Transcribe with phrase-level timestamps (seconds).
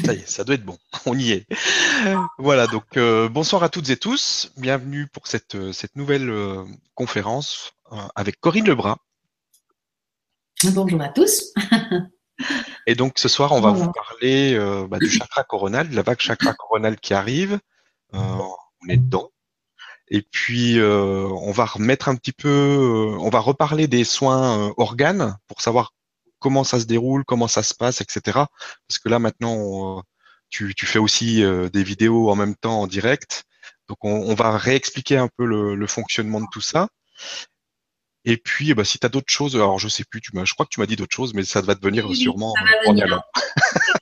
[0.04, 0.78] Ça y est, ça doit être bon.
[1.06, 1.46] On y est.
[2.38, 4.52] Voilà, donc euh, bonsoir à toutes et tous.
[4.56, 7.72] Bienvenue pour cette, euh, cette nouvelle euh, conférence
[8.14, 8.96] avec Corinne Lebrun.
[10.62, 11.52] Bonjour à tous.
[12.86, 14.56] et donc ce soir, on va vous parler
[14.88, 17.58] bah, du chakra coronal, de la vague chakra coronal qui arrive.
[18.12, 18.54] on
[18.88, 19.30] est dedans.
[20.06, 25.62] Et puis, on va remettre un petit peu, on va reparler des soins organes pour
[25.62, 25.94] savoir
[26.40, 28.20] comment ça se déroule, comment ça se passe, etc.
[28.88, 30.02] Parce que là maintenant,
[30.50, 33.44] tu, fais aussi euh, des vidéos en même temps en direct.
[33.88, 36.88] Donc on, va réexpliquer un peu le, fonctionnement de tout ça.
[38.24, 40.66] Et puis, bah, si tu as d'autres choses, alors je sais plus, tu je crois
[40.66, 42.54] que tu m'as dit d'autres choses, mais ça va te venir sûrement
[42.86, 43.22] en allant.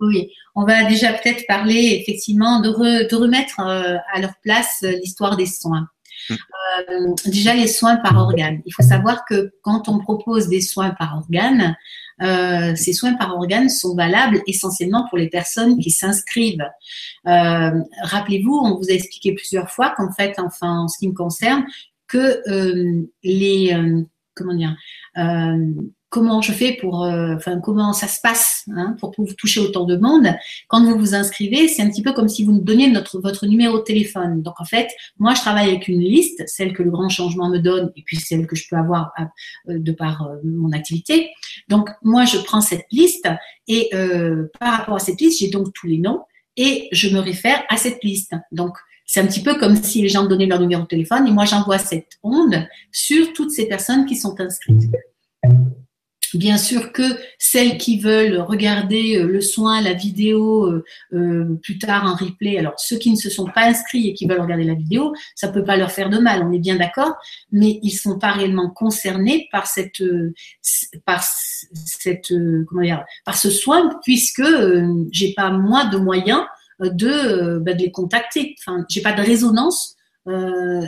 [0.00, 5.46] Oui, on va déjà peut-être parler effectivement de, remettre euh, à leur place l'histoire des
[5.46, 5.88] soins.
[6.30, 8.60] Euh, déjà les soins par organe.
[8.66, 11.76] Il faut savoir que quand on propose des soins par organe,
[12.22, 16.66] euh, ces soins par organe sont valables essentiellement pour les personnes qui s'inscrivent.
[17.26, 17.70] Euh,
[18.02, 21.64] rappelez-vous, on vous a expliqué plusieurs fois qu'en fait, enfin en ce qui me concerne,
[22.08, 22.42] que
[23.22, 23.76] les
[24.34, 24.76] comment dire
[26.08, 29.96] comment je fais pour, euh, enfin, comment ça se passe hein, pour, toucher autant de
[29.96, 30.28] monde.
[30.68, 33.46] Quand vous vous inscrivez, c'est un petit peu comme si vous nous donniez notre, votre
[33.46, 34.42] numéro de téléphone.
[34.42, 37.58] Donc, en fait, moi, je travaille avec une liste, celle que le grand changement me
[37.58, 41.30] donne, et puis celle que je peux avoir euh, de par euh, mon activité.
[41.68, 43.28] Donc, moi, je prends cette liste,
[43.68, 43.90] et
[44.60, 46.22] par rapport à cette liste, j'ai donc tous les noms,
[46.56, 48.32] et je me réfère à cette liste.
[48.52, 51.26] Donc, c'est un petit peu comme si les gens me donnaient leur numéro de téléphone,
[51.26, 54.84] et moi, j'envoie cette onde sur toutes ces personnes qui sont inscrites.
[56.34, 57.02] Bien sûr que
[57.38, 62.58] celles qui veulent regarder euh, le soin, la vidéo, euh, euh, plus tard un replay,
[62.58, 65.48] alors ceux qui ne se sont pas inscrits et qui veulent regarder la vidéo, ça
[65.48, 67.14] peut pas leur faire de mal, on est bien d'accord,
[67.52, 70.02] mais ils sont pas réellement concernés par cette,
[71.04, 74.44] par ce soin puisque
[75.12, 76.42] j'ai pas moins de moyens
[76.80, 78.54] de, bah, de les contacter.
[78.58, 79.96] Enfin, j'ai pas de résonance,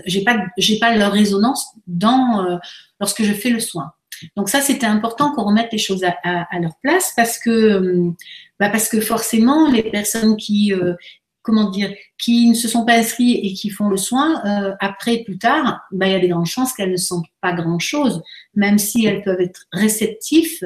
[0.06, 2.58] j'ai pas, j'ai pas leur résonance dans
[3.00, 3.92] lorsque je fais le soin.
[4.36, 8.10] Donc ça, c'était important qu'on remette les choses à, leur place parce que, euh,
[8.58, 10.94] bah parce que forcément, les personnes qui, euh,
[11.42, 15.22] comment dire, qui ne se sont pas inscrites et qui font le soin, euh, après,
[15.24, 18.22] plus tard, bah, il y a des grandes chances qu'elles ne sentent pas grand-chose,
[18.54, 20.60] même si elles peuvent être réceptives.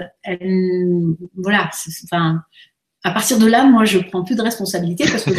[1.37, 1.71] voilà,
[2.05, 2.43] enfin,
[3.05, 5.33] à partir de là, moi, je prends plus de responsabilité parce que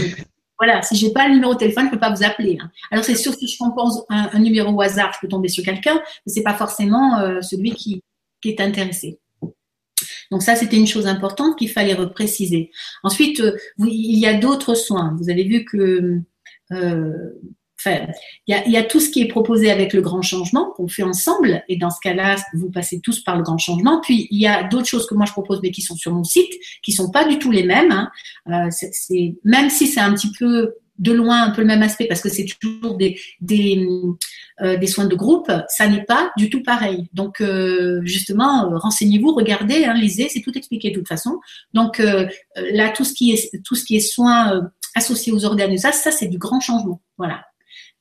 [0.59, 2.57] Voilà, si j'ai pas le numéro de téléphone, je peux pas vous appeler.
[2.61, 2.69] Hein.
[2.91, 5.95] Alors c'est sûr si je compose un, numéro au hasard, je peux tomber sur quelqu'un,
[5.95, 8.03] mais c'est pas forcément euh, celui qui,
[8.45, 9.19] est intéressé.
[10.29, 12.71] Donc ça, c'était une chose importante qu'il fallait repréciser.
[13.03, 15.15] Ensuite, euh, il y a d'autres soins.
[15.17, 16.19] Vous avez vu que
[16.71, 17.13] euh,
[17.85, 21.63] il y, a, tout ce qui est proposé avec le grand changement qu'on fait ensemble,
[21.67, 24.01] et dans ce cas-là, vous passez tous par le grand changement.
[24.01, 26.23] Puis il y a d'autres choses que moi je propose, mais qui sont sur mon
[26.23, 26.51] site,
[26.81, 27.91] qui sont pas du tout les mêmes.
[27.91, 28.11] Hein.
[28.49, 28.69] Euh,
[29.43, 32.29] même si c'est un petit peu de loin un peu le même aspect, parce que
[32.29, 33.87] c'est toujours des des,
[34.61, 37.07] euh, soins de groupe, ça n'est pas du tout pareil.
[37.13, 41.39] Donc euh, justement, renseignez-vous, regardez, hein, lisez, c'est tout expliqué de toute façon.
[41.73, 45.91] Donc là, tout ce qui est tout ce qui est soins associés aux organes, ça,
[45.91, 47.01] ça c'est du grand changement.
[47.17, 47.43] Voilà.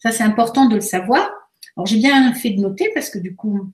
[0.02, 1.30] Ça, c'est important de le savoir.
[1.76, 3.70] Alors, j'ai bien fait de noter parce que du coup,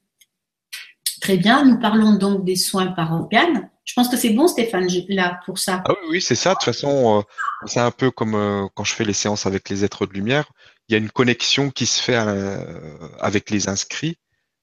[1.22, 3.70] très bien, nous parlons donc des soins par organe.
[3.84, 5.82] Je pense que c'est bon, Stéphane, là, pour ça.
[5.86, 6.50] Ah oui, c'est ça.
[6.50, 7.22] De toute façon, euh,
[7.66, 10.52] c'est un peu comme euh, quand je fais les séances avec les êtres de lumière.
[10.88, 14.18] Il y a une connexion qui se fait euh, avec les inscrits.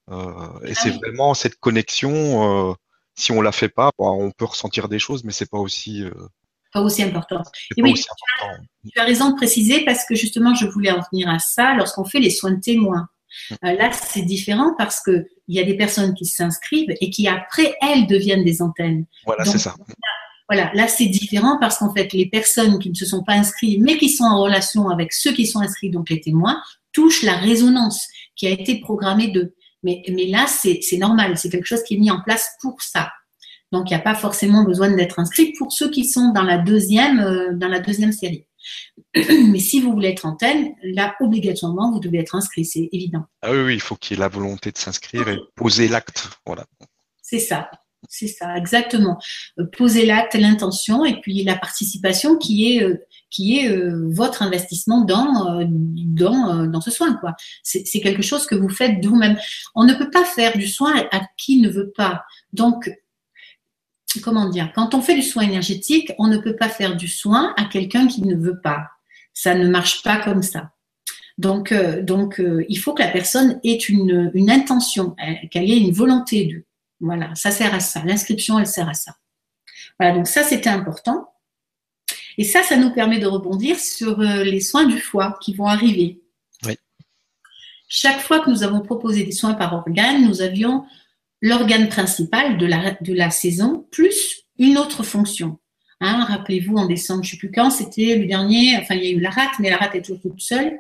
[0.08, 2.76] et ah c'est vraiment cette connexion,
[3.16, 6.04] si on la fait pas, on peut ressentir des choses, mais c'est pas aussi
[6.76, 7.42] pas aussi important.
[7.78, 11.40] Et oui, Tu, as, raison de préciser parce que justement, je voulais en venir à
[11.40, 13.08] ça lorsqu'on fait les soins de témoins.
[13.64, 17.28] Euh, là, c'est différent parce que il y a des personnes qui s'inscrivent et qui
[17.28, 19.06] après elles deviennent des antennes.
[19.26, 19.74] Voilà, c'est ça.
[20.50, 23.80] voilà, là c'est différent parce qu'en fait, les personnes qui ne se sont pas inscrites
[23.82, 26.62] mais qui sont en relation avec ceux qui sont inscrits, donc les témoins,
[26.92, 29.56] touchent la résonance qui a été programmée d'eux.
[29.84, 33.12] Mais, mais là, c'est normal, c'est quelque chose qui est mis en place pour ça.
[33.76, 36.58] Donc, il n'y a pas forcément besoin d'être inscrit pour ceux qui sont dans la
[36.58, 38.48] deuxième, euh, dans la deuxième série.
[39.16, 43.26] Mais si vous voulez être antenne, là, obligatoirement, vous devez être inscrit, c'est évident.
[43.42, 46.30] Ah oui, oui, il faut qu'il y ait la volonté de s'inscrire et poser l'acte.
[46.46, 46.66] Voilà.
[47.22, 47.70] C'est ça.
[48.08, 49.20] C'est ça, exactement.
[49.60, 52.96] Euh, poser l'acte, l'intention et puis la participation qui est, euh,
[53.30, 53.78] qui est
[54.14, 57.14] votre investissement dans, dans, dans ce soin.
[57.16, 57.36] quoi.
[57.64, 59.38] C'est quelque chose que vous faites de vous-même.
[59.74, 62.24] On ne peut pas faire du soin à qui ne veut pas.
[62.54, 62.90] Donc,
[64.22, 67.54] comment dire, quand on fait du soin énergétique, on ne peut pas faire du soin
[67.58, 68.88] à quelqu'un qui ne veut pas.
[69.34, 70.72] Ça ne marche pas comme ça.
[71.38, 75.16] Donc, euh, donc euh, il faut que la personne ait une, une intention,
[75.52, 76.66] qu'elle ait une volonté de.
[77.02, 78.04] Voilà, ça sert à ça.
[78.06, 79.16] L'inscription, elle sert à ça.
[80.00, 81.30] Voilà, donc ça, c'était important.
[82.38, 86.22] Et ça, ça nous permet de rebondir sur les soins du foie qui vont arriver.
[87.88, 90.86] Chaque fois que nous avons proposé des soins par organe, nous avions
[91.46, 95.60] l'organe principal de la, de la saison plus une autre fonction.
[96.02, 99.08] Hein, Rappelez-vous, en décembre, je ne sais plus quand, c'était le dernier, enfin il y
[99.08, 100.80] a eu la rate, mais la rate est toujours toute seule.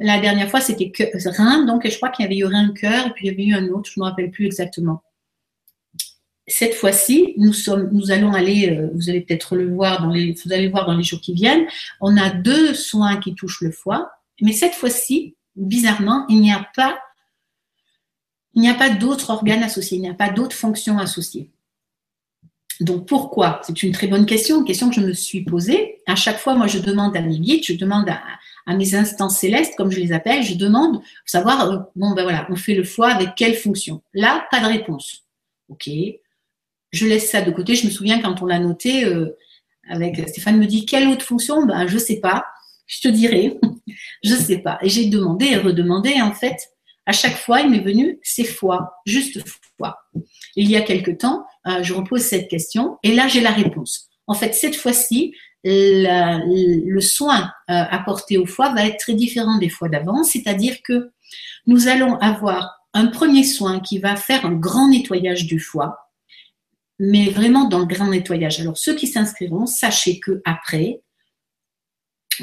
[0.00, 0.90] La dernière fois, c'était
[1.26, 3.44] rein, donc je crois qu'il y avait eu un cœur, et puis il y avait
[3.44, 5.02] eu un autre, je ne me rappelle plus exactement.
[6.48, 10.32] Cette fois-ci, nous, sommes, nous allons aller, euh, vous allez peut-être le voir, dans les,
[10.32, 11.66] vous allez voir dans les jours qui viennent,
[12.00, 14.10] on a deux soins qui touchent le foie,
[14.40, 16.98] mais cette fois-ci, bizarrement, il n'y a pas,
[18.54, 21.50] il n'y a pas d'autres organes associés, il n'y a pas d'autres fonctions associées.
[22.80, 23.60] Donc pourquoi?
[23.64, 25.98] C'est une très bonne question, une question que je me suis posée.
[26.06, 28.22] À chaque fois, moi, je demande à mes guides, je demande à,
[28.74, 32.46] mes instances célestes, comme je les appelle, je demande pour savoir, euh, bon ben voilà,
[32.50, 35.24] on fait le foie avec quelle fonction Là, pas de réponse.
[35.68, 35.90] Ok,
[36.92, 37.74] je laisse ça de côté.
[37.74, 39.36] Je me souviens quand on l'a noté, euh,
[39.88, 41.66] avec Stéphane me dit quelle autre fonction?
[41.66, 42.46] Ben je sais pas.
[42.86, 43.58] Je te dirai,
[44.24, 44.78] je sais pas.
[44.82, 46.20] Et j'ai demandé et redemandé.
[46.20, 46.56] En fait,
[47.10, 49.42] à chaque fois, il m'est venu c'est foi, juste
[49.76, 49.98] foi.
[50.54, 54.08] Il y a quelque temps, euh, je repose cette question et là j'ai la réponse.
[54.28, 55.34] En fait, cette fois-ci,
[55.64, 61.10] le soin euh, apporté au foie va être très différent des fois d'avant, c'est-à-dire que
[61.66, 66.12] nous allons avoir un premier soin qui va faire un grand nettoyage du foie,
[67.00, 68.60] mais vraiment dans le grand nettoyage.
[68.60, 71.00] Alors ceux qui s'inscriront, sachez que après,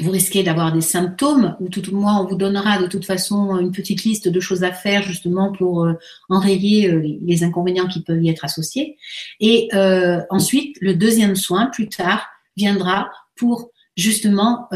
[0.00, 3.58] vous risquez d'avoir des symptômes, ou tout au moins on vous donnera de toute façon
[3.58, 5.94] une petite liste de choses à faire justement pour euh,
[6.28, 8.96] enrayer euh, les inconvénients qui peuvent y être associés.
[9.40, 14.68] Et euh, ensuite, le deuxième soin, plus tard, viendra pour justement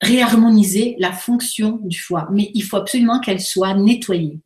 [0.00, 2.26] réharmoniser la fonction du foie.
[2.32, 4.40] Mais il faut absolument qu'elle soit nettoyée.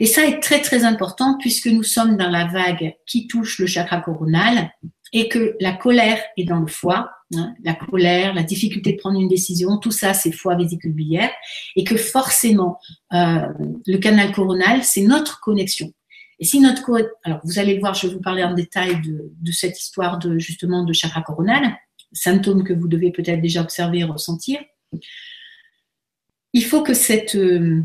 [0.00, 3.66] Et ça est très très important puisque nous sommes dans la vague qui touche le
[3.66, 4.70] chakra coronal
[5.14, 9.18] et que la colère est dans le foie, hein, la colère, la difficulté de prendre
[9.18, 11.30] une décision, tout ça c'est foie vésicule biliaire,
[11.76, 12.78] et que forcément
[13.14, 13.46] euh,
[13.86, 15.92] le canal coronal c'est notre connexion.
[16.40, 16.82] Et si notre
[17.22, 20.84] alors vous allez voir, je vais vous parler en détail de, cette histoire de justement
[20.84, 21.76] de chakra coronal,
[22.12, 24.60] symptômes que vous devez peut-être déjà observer et ressentir.
[26.52, 27.82] Il faut que cette euh,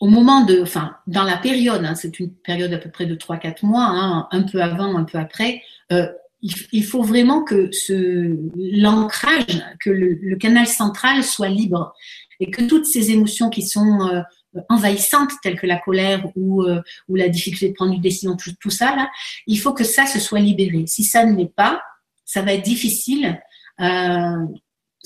[0.00, 3.14] au moment de, enfin, dans la période, hein, c'est une période à peu près de
[3.14, 5.62] 3-4 mois, hein, un peu avant, un peu après,
[5.92, 6.06] euh,
[6.40, 11.94] il, faut vraiment que ce, l'ancrage, que le, canal central soit libre
[12.38, 14.20] et que toutes ces émotions qui sont euh,
[14.68, 18.52] envahissantes, telles que la colère ou, euh, ou la difficulté de prendre une décision, tout,
[18.60, 19.10] tout, ça, là,
[19.48, 20.84] il faut que ça se soit libéré.
[20.86, 21.82] Si ça ne l'est pas,
[22.24, 23.40] ça va être difficile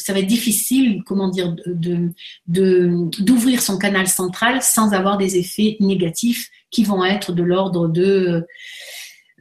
[0.03, 2.11] ça va être difficile, comment dire, de,
[2.47, 8.47] d'ouvrir son canal central sans avoir des effets négatifs qui vont être de l'ordre de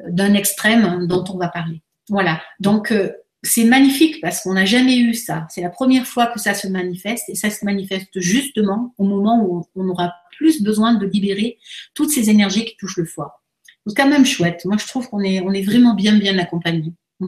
[0.08, 1.82] d'un extrême dont on va parler.
[2.10, 2.42] Voilà.
[2.60, 3.12] Donc euh,
[3.44, 5.48] c'est magnifique parce qu'on n'a jamais eu ça.
[5.50, 9.44] C'est la première fois que ça se manifeste et ça se manifeste justement au moment
[9.44, 11.58] où on aura plus besoin de libérer
[11.94, 13.42] toutes ces énergies qui touchent le foie.
[13.86, 14.64] C'est quand même chouette.
[14.66, 16.94] Moi, je trouve qu'on est, on est vraiment bien, bien accompagné.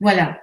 [0.00, 0.41] voilà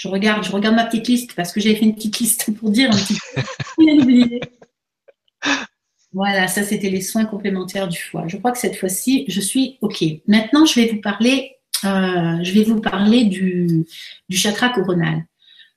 [0.00, 2.70] je regarde, je regarde ma petite liste parce que j'avais fait une petite liste pour
[2.70, 2.96] dire un
[3.76, 4.40] petit.
[6.14, 8.26] Voilà, ça c'était les soins complémentaires du foie.
[8.26, 10.02] Je crois que cette fois-ci, je suis OK.
[10.26, 12.38] Maintenant, je vais vous parler, euh,
[13.28, 13.84] du,
[14.30, 15.26] chakra coronal.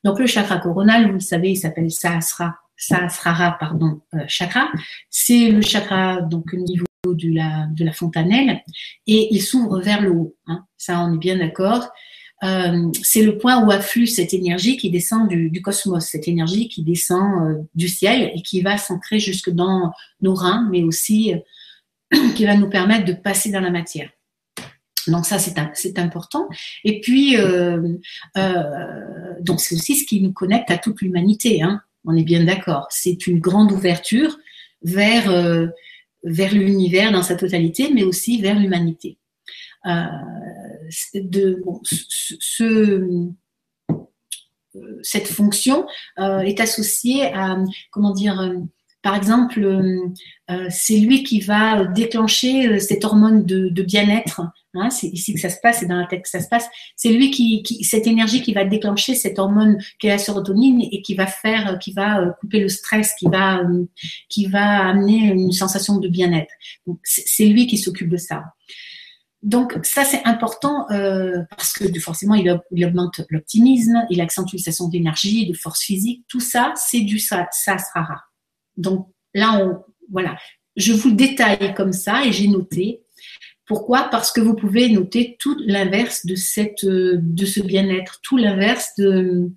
[0.06, 4.70] Donc le chakra coronal, vous le savez, il s'appelle Sahasrara, pardon, euh, chakra.
[5.10, 8.64] C'est le chakra donc au niveau de la, de fontanelle
[9.06, 10.34] et il s'ouvre vers le haut.
[10.48, 10.64] Hein.
[10.78, 11.92] Ça, on est bien d'accord.
[12.44, 16.84] Euh, c'est le point où afflue cette énergie qui descend du, cosmos, cette énergie qui
[16.84, 22.18] descend euh, du ciel et qui va s'ancrer jusque dans nos reins, mais aussi euh,
[22.36, 24.10] qui va nous permettre de passer dans la matière.
[25.08, 26.48] Donc ça, c'est important.
[26.86, 27.36] Et puis,
[29.42, 31.62] donc c'est aussi ce qui nous connecte à toute l'humanité.
[31.62, 31.82] Hein.
[32.06, 32.88] On est bien d'accord.
[32.90, 34.38] C'est une grande ouverture
[34.82, 35.30] vers
[36.24, 39.18] vers l'univers dans sa totalité, mais aussi vers l'humanité.
[40.90, 43.30] Ce,
[45.02, 45.86] cette fonction
[46.20, 47.58] euh, est associée à
[47.92, 48.58] comment dire euh,
[49.04, 49.70] par exemple,
[50.70, 54.42] c'est lui qui va déclencher cette hormone de, bien-être.
[54.76, 56.70] Hein, c'est ici que ça se passe, c'est dans la tête que ça se passe.
[56.96, 61.02] C'est lui qui, cette énergie qui va déclencher cette hormone qui est la sérotonine et
[61.02, 63.62] qui va faire, qui va couper le stress, qui va,
[64.30, 66.54] qui va amener une sensation de bien-être.
[67.04, 68.46] c'est lui qui s'occupe de ça.
[69.44, 72.50] Donc ça c'est important euh, parce que forcément il,
[72.86, 78.24] augmente l'optimisme, il accentue la sensation d'énergie, de force physique, tout ça c'est du sasrara.
[78.78, 80.38] Donc là on voilà,
[80.78, 83.04] je vous le détaille comme ça et j'ai noté.
[83.66, 84.10] Pourquoi?
[84.10, 89.52] Parce que vous pouvez noter tout l'inverse de cette de ce bien-être, tout l'inverse de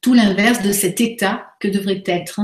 [0.00, 2.40] tout l'inverse de cet état que devrait être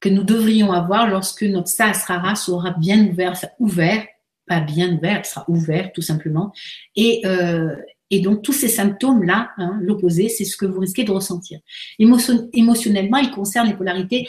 [0.00, 3.14] que nous devrions avoir lorsque notre sahasrara sera bien
[3.58, 4.06] ouvert,
[4.50, 6.52] pas bien ouvert, sera ouvert tout simplement.
[6.96, 7.76] Et, euh,
[8.10, 11.60] et donc tous ces symptômes-là, hein, l'opposé, c'est ce que vous risquez de ressentir.
[12.00, 14.26] émotionnellement, il concerne les polarités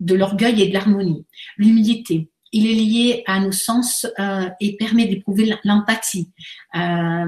[0.00, 1.26] de l'orgueil et de l'harmonie,
[1.58, 2.30] l'humilité.
[2.50, 6.30] Il est lié à nos sens euh, et permet d'éprouver l'empathie.
[6.74, 7.26] Euh,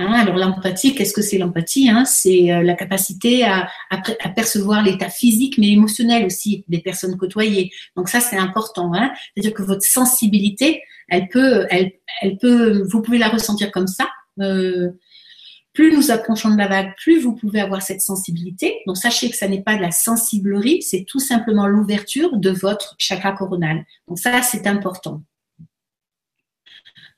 [0.00, 2.06] Hein, alors l'empathie, qu'est-ce que c'est l'empathie hein?
[2.06, 3.68] C'est euh, la capacité à,
[4.34, 7.70] percevoir l'état physique mais émotionnel aussi des personnes côtoyées.
[7.96, 8.94] Donc ça c'est important.
[8.94, 9.12] Hein?
[9.34, 11.92] C'est-à-dire que votre sensibilité, elle peut, elle,
[12.40, 14.08] peut, vous pouvez la ressentir comme ça.
[14.40, 14.90] Euh,
[15.74, 18.78] plus nous approchons de la vague, plus vous pouvez avoir cette sensibilité.
[18.86, 22.94] Donc sachez que ça n'est pas de la sensiblerie, c'est tout simplement l'ouverture de votre
[22.98, 23.84] chakra coronal.
[24.08, 25.22] Donc ça c'est important.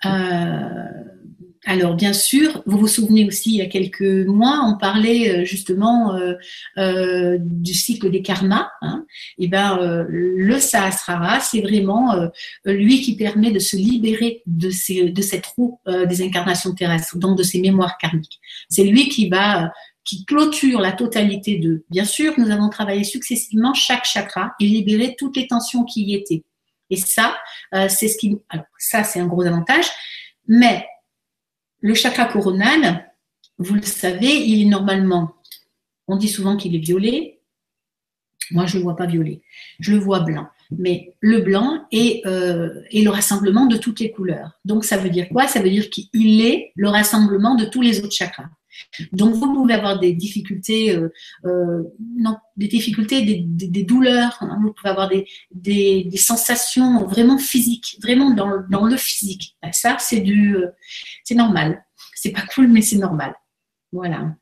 [0.04, 0.88] Euh,
[1.64, 5.44] alors bien sûr, vous vous souvenez aussi il y a quelques mois, on parlait euh,
[5.44, 6.34] justement euh,
[6.76, 8.68] euh, du cycle des karmas.
[8.80, 9.06] Hein.
[9.38, 9.78] Et ben
[10.08, 12.14] le Sahasrara, c'est vraiment
[12.64, 17.38] lui qui permet de se libérer de, ces, de cette roue des incarnations terrestres, donc
[17.38, 18.40] de ces mémoires karmiques.
[18.68, 19.72] C'est lui qui va
[20.04, 21.84] qui clôture la totalité de.
[21.90, 26.14] Bien sûr, nous avons travaillé successivement chaque chakra et libéré toutes les tensions qui y
[26.14, 26.42] étaient.
[26.90, 27.36] Et ça,
[27.88, 28.36] c'est ce qui.
[28.48, 29.86] Alors ça, c'est un gros avantage.
[30.48, 30.84] Mais
[31.82, 33.12] le chakra coronal,
[33.58, 35.34] vous le savez, il est normalement,
[36.08, 37.40] on dit souvent qu'il est violet.
[38.50, 39.42] Moi, je ne le vois pas violet.
[39.78, 40.46] Je le vois blanc.
[40.70, 44.58] Mais le blanc est, euh, le rassemblement de toutes les couleurs.
[44.64, 45.46] Donc, ça veut dire quoi?
[45.46, 48.48] Ça veut dire qu'il est le rassemblement de tous les autres chakras.
[49.12, 51.12] Donc, vous pouvez avoir des difficultés, euh,
[51.44, 51.82] euh,
[52.16, 54.58] non, des difficultés, des, douleurs, hein.
[54.62, 55.10] vous pouvez avoir
[55.50, 59.56] des, sensations vraiment physiques, vraiment dans, le physique.
[59.62, 60.68] Ben, ça, c'est du, euh,
[61.24, 61.84] c'est normal.
[62.14, 63.34] C'est pas cool, mais c'est normal.
[63.92, 64.34] Voilà.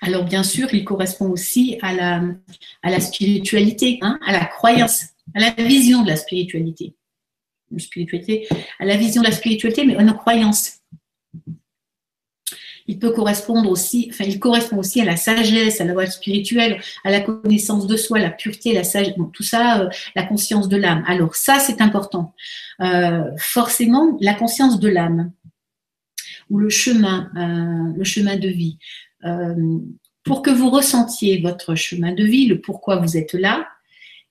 [0.00, 2.22] Alors, bien sûr, il correspond aussi à la,
[2.82, 6.94] à la spiritualité, hein, à la croyance, à la vision de la spiritualité.
[7.76, 8.46] spiritualité,
[8.78, 10.78] à la vision de la spiritualité, mais à nos croyances
[12.88, 16.80] il peut correspondre aussi, enfin, il correspond aussi à la sagesse, à la voie spirituelle,
[17.04, 20.76] à la connaissance de soi, la pureté, la sagesse, tout ça, euh, la conscience de
[20.76, 21.04] l'âme.
[21.06, 22.34] Alors ça, c'est important.
[22.80, 25.30] Euh, forcément, la conscience de l'âme
[26.48, 28.78] ou le chemin, euh, le chemin de vie.
[30.24, 33.66] pour que vous ressentiez votre chemin de vie, le pourquoi vous êtes là,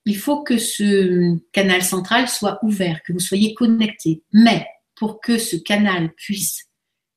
[0.04, 4.22] il faut que ce canal central soit ouvert, que vous soyez connecté.
[4.32, 6.67] Mais pour que ce canal puisse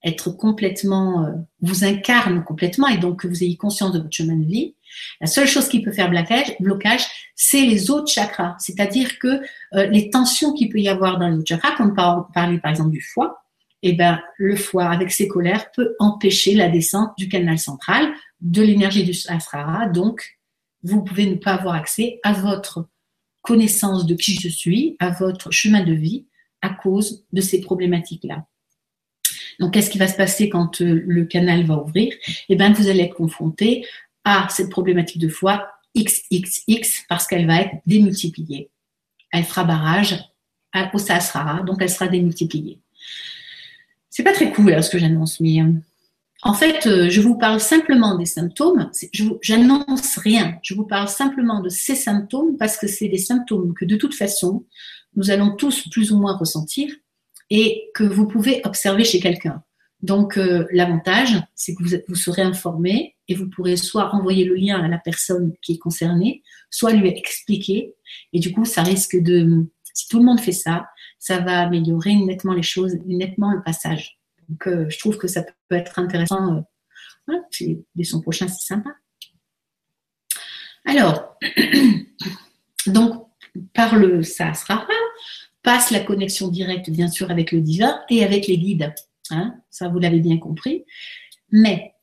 [0.04, 1.32] être complètement, euh,
[1.62, 4.76] vous incarne complètement et donc que vous ayez conscience de votre chemin de vie,
[5.20, 7.06] la seule chose qui peut faire blocage, blocage
[7.36, 8.56] c'est les autres chakras.
[8.60, 9.42] C'est-à-dire que
[9.74, 12.72] euh, les tensions qu'il peut y avoir dans les autres chakras, comme par, parler par
[12.72, 13.44] exemple du foie,
[13.84, 18.62] eh ben, le foie avec ses colères peut empêcher la descente du canal central, de
[18.62, 19.88] l'énergie du sahasrara.
[19.88, 20.38] Donc,
[20.84, 22.88] vous pouvez ne pas avoir accès à votre
[23.42, 26.28] connaissance de qui je suis, à votre chemin de vie,
[26.62, 28.46] à cause de ces problématiques-là.
[29.62, 32.14] Donc, qu'est-ce qui va se passer quand euh, le canal va ouvrir?
[32.50, 33.86] Eh bien, vous allez être confronté
[34.26, 38.72] à cette problématique de foi XXX parce qu'elle va être démultipliée.
[39.32, 40.18] Elle fera barrage
[40.94, 42.80] au Sahasrara, donc elle sera démultipliée.
[44.10, 45.72] C'est pas très cool hein, ce que j'annonce, mais euh,
[46.42, 48.90] en fait, euh, je vous parle simplement des symptômes.
[49.42, 50.58] J'annonce rien.
[50.64, 54.16] Je vous parle simplement de ces symptômes parce que c'est des symptômes que de toute
[54.16, 54.66] façon,
[55.16, 56.92] nous allons tous plus ou moins ressentir
[57.52, 59.62] et que vous pouvez observer chez quelqu'un.
[60.02, 64.82] Donc, euh, l'avantage, c'est que vous, serez informé et vous pourrez soit envoyer le lien
[64.82, 66.42] à la personne qui est concernée,
[66.72, 67.94] soit lui expliquer.
[68.34, 70.88] Et du coup, ça risque de, si tout le monde fait ça,
[71.20, 74.18] ça va améliorer nettement les choses, nettement le passage.
[74.50, 76.56] Donc, euh, je trouve que ça peut être intéressant.
[76.56, 76.62] Euh,
[77.28, 77.44] voilà,
[77.94, 78.90] dès son prochain, c'est sympa.
[80.86, 81.38] Alors,
[82.88, 83.28] donc,
[83.74, 84.88] par le sera
[85.64, 88.94] passe la connexion directe, bien sûr, avec le divin et avec les guides.
[89.30, 90.86] Hein, ça, vous l'avez bien compris.
[91.52, 91.94] Mais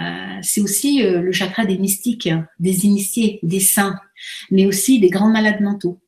[0.00, 3.98] euh, c'est aussi euh, le chakra des mystiques, des initiés, des saints,
[4.50, 6.00] mais aussi des grands malades mentaux.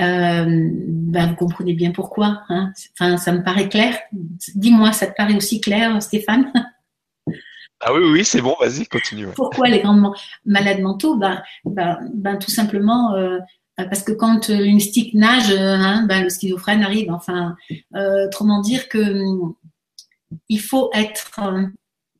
[0.00, 2.42] Euh, ben, vous comprenez bien pourquoi.
[2.48, 3.98] Hein enfin, ça me paraît clair.
[4.54, 6.52] Dis-moi, ça te paraît aussi clair, Stéphane?
[7.80, 9.26] Ah oui, oui, c'est bon, vas-y, continue.
[9.34, 10.14] Pourquoi les grands
[10.44, 11.16] malades mentaux?
[11.16, 13.38] Ben, ben, ben, Tout simplement, euh,
[13.76, 17.10] parce que quand euh, une mystique nage, euh, hein, ben, le schizophrène arrive.
[17.10, 17.56] Enfin,
[17.94, 19.54] autrement dire que hum,
[20.48, 21.30] il faut être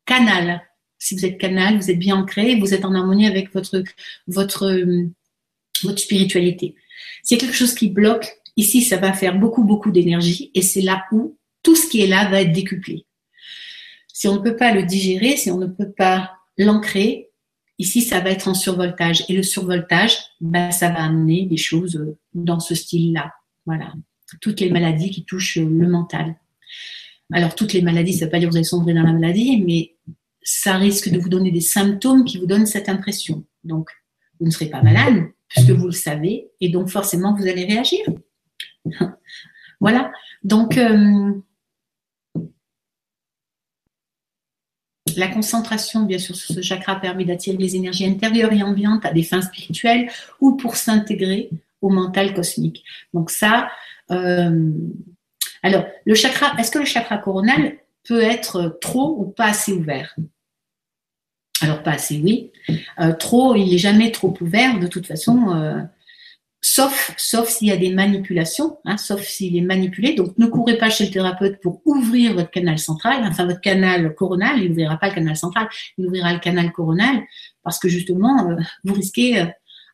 [0.06, 0.62] canal.
[0.98, 3.82] Si vous êtes canal, vous êtes bien ancré, vous êtes en harmonie avec votre
[4.26, 5.12] votre hum,
[5.82, 6.74] votre spiritualité.
[7.22, 10.62] S'il y a quelque chose qui bloque, Ici, ça va faire beaucoup, beaucoup d'énergie et
[10.62, 13.06] c'est là où tout ce qui est là va être décuplé.
[14.12, 17.30] Si on ne peut pas le digérer, si on ne peut pas l'ancrer,
[17.78, 19.24] ici, ça va être en survoltage.
[19.28, 23.32] Et le survoltage, ben, ça va amener des choses dans ce style-là.
[23.66, 23.92] Voilà.
[24.40, 26.36] Toutes les maladies qui touchent le mental.
[27.32, 29.12] Alors, toutes les maladies, ça ne veut pas dire que vous allez sombrer dans la
[29.12, 29.94] maladie, mais
[30.42, 33.44] ça risque de vous donner des symptômes qui vous donnent cette impression.
[33.64, 33.88] Donc,
[34.38, 38.04] vous ne serez pas malade, puisque vous le savez, et donc forcément, vous allez réagir.
[39.80, 40.12] voilà.
[40.42, 41.32] Donc, euh,
[45.16, 49.12] la concentration, bien sûr, sur ce chakra permet d'attirer les énergies intérieures et ambiantes à
[49.12, 52.84] des fins spirituelles ou pour s'intégrer au mental cosmique.
[53.12, 53.68] Donc ça,
[54.10, 54.70] euh,
[55.62, 60.14] alors le chakra, est-ce que le chakra coronal peut être trop ou pas assez ouvert?
[61.60, 62.50] Alors pas assez, oui.
[63.00, 64.78] Euh, trop, il n'est jamais trop ouvert.
[64.78, 65.80] De toute façon, euh,
[66.64, 70.14] sauf, sauf s'il y a des manipulations, hein, sauf s'il est manipulé.
[70.14, 74.14] Donc, ne courez pas chez le thérapeute pour ouvrir votre canal central, enfin votre canal
[74.14, 74.58] coronal.
[74.62, 75.68] Il n'ouvrira pas le canal central,
[75.98, 77.22] il ouvrira le canal coronal
[77.62, 79.46] parce que justement, euh, vous risquez euh,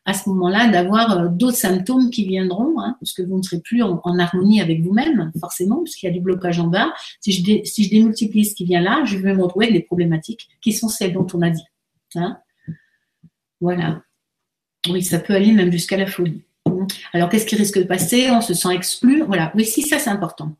[0.05, 3.83] à ce moment-là d'avoir euh, d'autres symptômes qui viendront, hein, puisque vous ne serez plus
[3.83, 6.93] en, harmonie avec vous-même, forcément, puisqu'il y a du blocage en bas.
[7.19, 9.85] Si je, si je démultiplie ce qui vient là, je vais me retrouver avec des
[9.85, 11.65] problématiques qui sont celles dont on a dit.
[12.15, 12.37] Hein.
[13.59, 14.03] Voilà.
[14.89, 16.43] Oui, ça peut aller même jusqu'à la folie.
[17.13, 18.29] Alors, qu'est-ce qui risque de passer?
[18.31, 19.23] On se sent exclu.
[19.23, 19.51] Voilà.
[19.55, 20.55] Oui, si, ça, c'est important.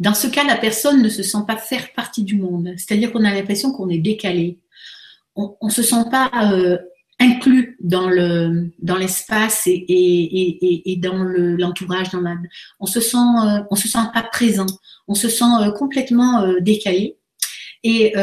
[0.00, 2.72] Dans ce cas, la personne ne se sent pas faire partie du monde.
[2.78, 4.58] C'est-à-dire qu'on a l'impression qu'on est décalé.
[5.36, 6.78] On ne se sent pas euh,
[7.20, 12.10] inclus dans le dans l'espace et, et, et, dans l'entourage.
[12.10, 12.22] dans
[12.80, 14.66] on se sent euh, on se sent pas présent.
[15.06, 17.18] On se sent euh, complètement décalé
[17.84, 18.14] et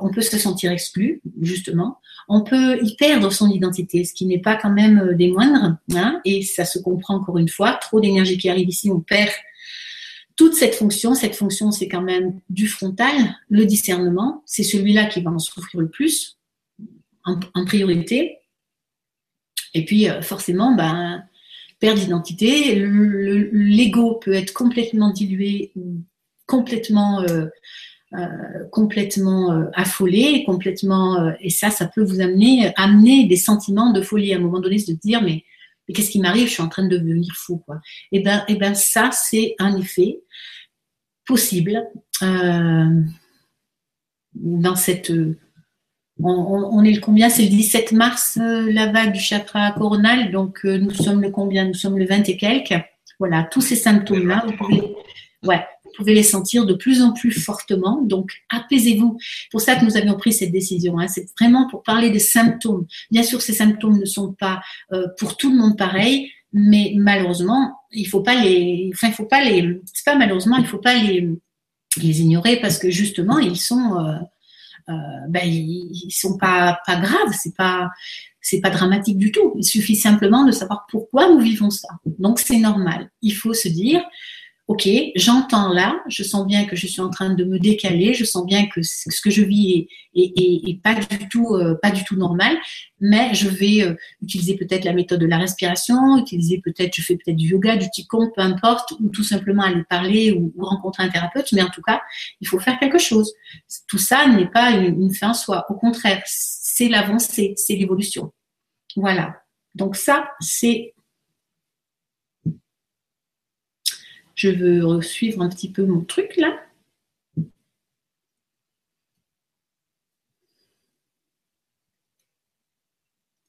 [0.00, 4.40] on peut se sentir exclu justement on peut y perdre son identité, ce qui n'est
[4.40, 5.76] pas quand même euh, des moindres.
[5.94, 7.74] Hein, et ça se comprend encore une fois.
[7.74, 9.30] Trop d'énergie qui arrive ici, on perd
[10.34, 11.14] toute cette fonction.
[11.14, 14.42] Cette fonction, c'est quand même du frontal, le discernement.
[14.46, 16.38] C'est celui-là qui va en souffrir le plus,
[17.24, 18.38] en, priorité.
[19.74, 21.24] Et puis, euh, forcément, ben,
[21.78, 22.74] perte d'identité.
[22.74, 26.02] L'ego peut être complètement dilué ou
[26.46, 27.46] complètement euh,
[28.70, 34.00] complètement euh, affolé, complètement euh, et ça, ça peut vous amener amener des sentiments de
[34.00, 35.44] folie à un moment donné, de dire mais,
[35.92, 36.46] qu'est-ce qui m'arrive?
[36.46, 37.80] Je suis en train de devenir fou, quoi.
[38.12, 40.20] Et ben, et ben ça, c'est un effet
[41.26, 41.84] possible
[44.34, 45.12] dans cette
[46.22, 47.28] on, est le combien?
[47.28, 50.30] C'est le 17 mars, la vague du chakra coronal.
[50.30, 51.66] Donc, nous sommes le combien?
[51.66, 52.82] Nous sommes le 20 et quelques.
[53.18, 54.46] Voilà, tous ces symptômes-là,
[55.44, 55.64] ouais,
[55.96, 58.02] pouvez les sentir de plus en plus fortement.
[58.02, 59.18] Donc, apaisez-vous.
[59.50, 60.98] Pour ça que nous avions pris cette décision.
[60.98, 61.08] Hein.
[61.08, 62.86] C'est vraiment pour parler des symptômes.
[63.10, 64.60] Bien sûr, ces symptômes ne sont pas
[64.92, 69.26] euh, pour tout le monde pareils, mais malheureusement, il faut pas les, enfin, il faut
[69.26, 73.98] pas les, c'est pas malheureusement, il faut pas les ignorer parce que justement, ils sont,
[73.98, 74.18] euh,
[74.88, 77.32] euh, ben, ils, sont pas, pas graves.
[77.32, 77.90] C'est pas,
[78.40, 79.54] c'est pas dramatique du tout.
[79.56, 81.88] Il suffit simplement de savoir pourquoi nous vivons ça.
[82.18, 83.10] Donc, c'est normal.
[83.22, 84.02] Il faut se dire,
[84.68, 88.24] ok, j'entends là, je sens bien que je suis en train de me décaler, je
[88.24, 92.16] sens bien que ce que je vis est, pas du tout euh, pas du tout
[92.16, 92.56] normal,
[93.00, 97.16] mais je vais euh, utiliser peut-être la méthode de la respiration, utiliser peut-être, je fais
[97.16, 101.10] peut-être du yoga, du qigong, peu importe, ou tout simplement aller parler ou, rencontrer un
[101.10, 102.02] thérapeute, mais en tout cas,
[102.40, 103.32] il faut faire quelque chose.
[103.86, 108.32] Tout ça n'est pas une, une fin en soi, au contraire, c'est l'avancée, c'est l'évolution.
[108.96, 109.36] Voilà.
[109.76, 110.94] Donc ça, c'est
[114.36, 116.56] Je veux suivre un petit peu mon truc là.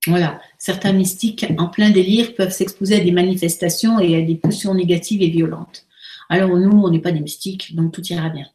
[0.08, 4.74] Voilà, certains mystiques en plein délire peuvent s'exposer à des manifestations et à des pulsions
[4.74, 5.86] négatives et violentes.
[6.30, 8.48] Alors nous, on n'est pas des mystiques, donc tout ira bien.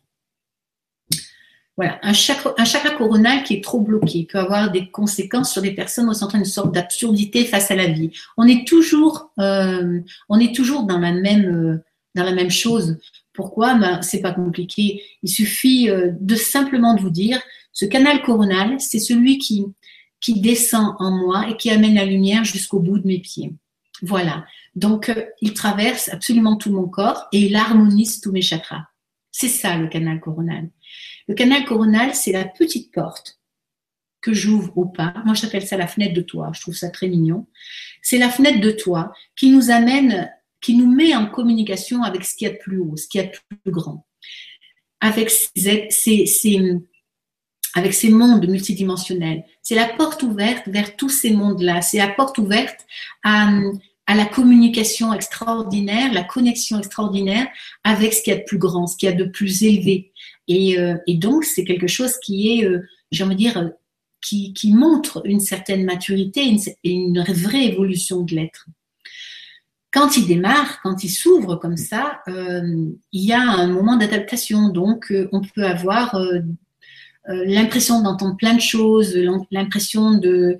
[1.76, 6.08] Voilà, un chakra, coronal qui est trop bloqué peut avoir des conséquences sur des personnes
[6.08, 8.10] ressentant une sorte d'absurdité face à la vie.
[8.36, 12.98] On est toujours, euh, dans la même, euh, dans la même chose.
[13.32, 13.74] Pourquoi?
[13.74, 15.02] Ben, C'est pas compliqué.
[15.22, 17.40] Il suffit euh, de simplement de vous dire,
[17.72, 19.64] ce canal coronal, c'est celui qui,
[20.20, 23.52] qui descend en moi et qui amène la lumière jusqu'au bout de mes pieds.
[24.02, 24.44] Voilà.
[24.74, 28.86] Donc, euh, il traverse absolument tout mon corps et il harmonise tous mes chakras.
[29.30, 30.68] C'est ça le canal coronal.
[31.28, 33.38] Le canal coronal, c'est la petite porte
[34.20, 35.14] que j'ouvre au pas.
[35.24, 36.50] Moi, j'appelle ça la fenêtre de toi.
[36.54, 37.46] Je trouve ça très mignon.
[38.02, 40.30] C'est la fenêtre de toi qui nous amène
[40.62, 43.20] qui nous met en communication avec ce qu'il y a de plus haut, ce qu'il
[43.20, 44.06] y a de plus grand,
[45.00, 45.90] avec ces,
[48.10, 49.44] mondes multidimensionnels.
[49.60, 51.82] C'est la porte ouverte vers tous ces mondes-là.
[51.82, 52.86] C'est la porte ouverte
[53.24, 53.50] à,
[54.08, 57.48] la communication extraordinaire, la connexion extraordinaire
[57.82, 60.12] avec ce qu'il y a de plus grand, ce qu'il y a de plus élevé.
[60.48, 63.72] Et, euh, donc, c'est quelque chose qui est, euh, j'ai envie de dire,
[64.20, 66.42] qui, montre une certaine maturité
[66.84, 68.66] et une, vraie évolution de l'être.
[69.92, 72.62] Quand il démarre, quand il s'ouvre comme ça, euh,
[73.12, 74.68] il y a un moment d'adaptation.
[74.68, 76.18] Donc, on peut avoir
[77.28, 79.14] l'impression d'entendre plein de choses,
[79.50, 80.58] l'impression de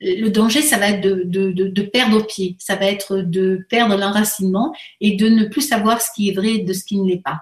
[0.00, 5.16] le danger, ça va être de, perdre pied, ça va être de perdre l'enracinement et
[5.16, 7.40] de ne plus savoir ce qui est vrai de ce qui ne l'est pas.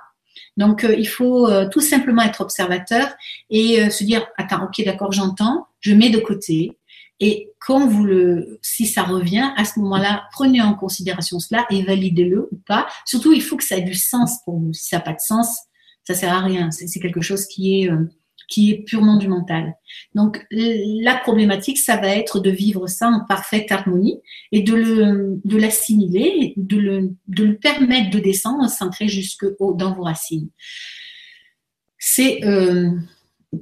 [0.57, 3.09] Donc, euh, il faut euh, tout simplement être observateur
[3.51, 6.79] et euh, se dire, attends, ok, d'accord, j'entends, je mets de côté.
[7.21, 11.83] Et quand vous le, si ça revient, à ce moment-là, prenez en considération cela et
[11.83, 12.87] validez-le ou pas.
[13.07, 14.73] Surtout, il faut que ça ait du sens pour vous.
[14.73, 15.49] Si ça n'a pas de sens,
[16.05, 16.71] ça sert à rien.
[16.71, 17.91] C'est quelque chose qui est
[18.49, 19.75] qui est purement du mental.
[20.15, 24.21] Donc la problématique, ça va être de vivre ça en parfaite harmonie
[24.53, 29.75] et de le de l'assimiler, de le de le permettre de descendre, centrer jusque haut
[29.75, 30.49] dans vos racines.
[31.99, 32.91] C'est euh,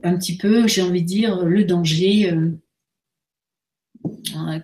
[0.02, 2.58] un petit peu, j'ai envie de dire, le danger euh, euh,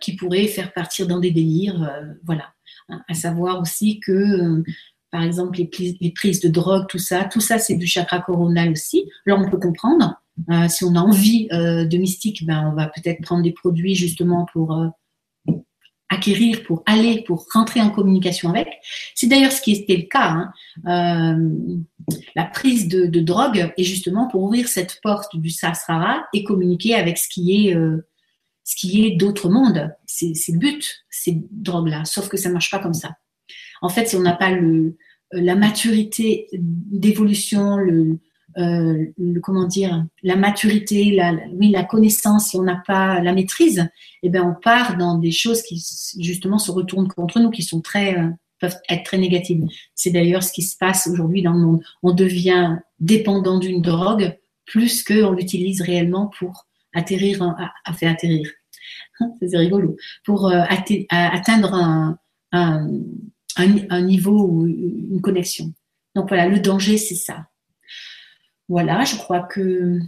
[0.01, 1.90] qui pourrait faire partir dans des délires,
[2.25, 2.53] voilà.
[3.09, 4.62] À savoir aussi que
[5.11, 9.05] par exemple les, prises de drogue, tout ça, tout ça c'est du chakra coronal aussi.
[9.27, 10.20] Là on peut comprendre.
[10.51, 13.94] Euh, si on a envie euh, de mystique, ben on va peut-être prendre des produits
[13.94, 14.87] justement pour euh,
[16.09, 18.68] acquérir, pour aller, pour rentrer en communication avec.
[19.14, 20.51] C'est d'ailleurs ce qui était le cas.
[20.85, 21.38] Hein.
[22.35, 26.94] la prise de, de, drogue est justement pour ouvrir cette porte du sasrara et communiquer
[26.94, 27.77] avec ce qui est
[28.70, 29.92] ce qui est d'autres mondes.
[30.06, 32.04] C'est le but, ces drogues-là.
[32.04, 33.16] Sauf que ça marche pas comme ça.
[33.83, 34.92] En fait, si on n'a pas euh,
[35.33, 38.16] la maturité d'évolution, euh,
[38.56, 43.88] le, comment dire, la maturité, la, oui, la connaissance, si on n'a pas la maîtrise,
[44.22, 45.83] eh ben on part dans des choses qui
[46.20, 48.28] justement se retournent contre nous, qui sont très euh,
[48.61, 49.64] peuvent être très négatives.
[49.96, 51.83] C'est d'ailleurs ce qui se passe aujourd'hui dans le monde.
[52.04, 57.42] On devient dépendant d'une drogue plus qu'on l'utilise réellement pour atterrir,
[57.85, 58.48] à, faire atterrir.
[59.40, 59.96] C'est rigolo.
[60.24, 62.18] Pour atteindre un,
[62.52, 62.88] un
[63.56, 65.72] un, niveau ou une connexion.
[66.14, 67.46] Donc voilà, le danger, c'est ça.
[68.68, 69.98] Voilà, je crois que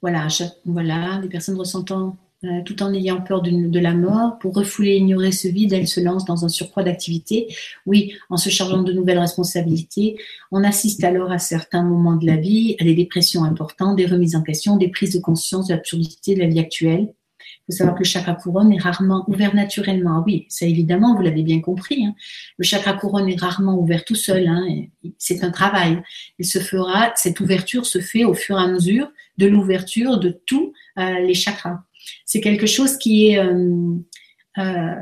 [0.00, 0.28] voilà,
[0.64, 4.96] voilà, les personnes ressentant euh, tout en ayant peur de, la mort, pour refouler et
[4.98, 7.46] ignorer ce vide, elles se lancent dans un surcroît d'activité.
[7.86, 10.18] Oui, en se chargeant de nouvelles responsabilités,
[10.52, 14.36] on assiste alors à certains moments de la vie à des dépressions importantes, des remises
[14.36, 17.14] en question, des prises de conscience de l'absurdité de la vie actuelle.
[17.68, 20.22] Il faut savoir que le chakra couronne est rarement ouvert naturellement.
[20.26, 22.04] Oui, ça évidemment, vous l'avez bien compris.
[22.04, 22.14] Hein.
[22.58, 24.46] Le chakra couronne est rarement ouvert tout seul.
[24.46, 24.66] Hein,
[25.16, 26.02] c'est un travail.
[26.38, 30.38] Il se fera, cette ouverture se fait au fur et à mesure de l'ouverture de
[30.44, 31.85] tous euh, les chakras
[32.24, 33.96] c'est quelque chose qui est, euh,
[34.58, 34.92] euh,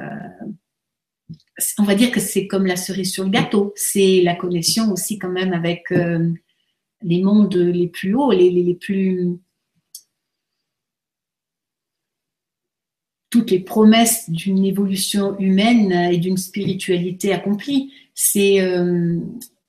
[1.79, 3.73] on va dire que c'est comme la cerise sur le gâteau.
[3.77, 6.33] C'est la connexion aussi quand même avec euh,
[7.03, 9.39] les mondes les plus hauts, les, plus
[13.31, 17.93] toutes les promesses d'une évolution humaine et d'une spiritualité accomplie.
[18.15, 18.61] C'est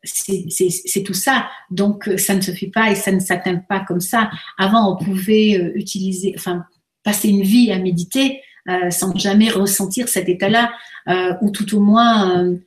[0.08, 1.50] c'est tout ça.
[1.72, 4.30] Donc, ça ne se fait pas et ça ne s'atteint pas comme ça.
[4.60, 6.64] Avant, on pouvait utiliser, enfin,
[7.06, 10.74] passer une vie à méditer euh, sans jamais ressentir cet état-là,
[11.08, 12.58] euh, ou tout au moins euh,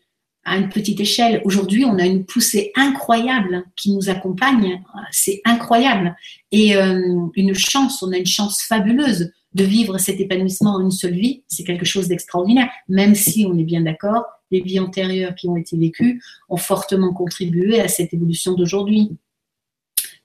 [0.45, 1.43] à une petite échelle.
[1.45, 6.17] Aujourd'hui, on a une poussée incroyable qui nous accompagne, c'est incroyable,
[6.53, 11.15] et une chance, on a une chance fabuleuse de vivre cet épanouissement en une seule
[11.15, 15.49] vie, c'est quelque chose d'extraordinaire, même si on est bien d'accord, les vies antérieures qui
[15.49, 19.19] ont été vécues ont fortement contribué à cette évolution d'aujourd'hui.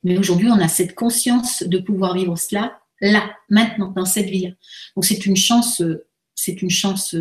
[0.03, 2.79] Mais aujourd'hui, on a cette conscience de pouvoir vivre cela
[3.11, 4.51] là, maintenant, dans cette vie-là.
[4.95, 5.81] Donc c'est une chance,
[6.35, 7.15] c'est une chance,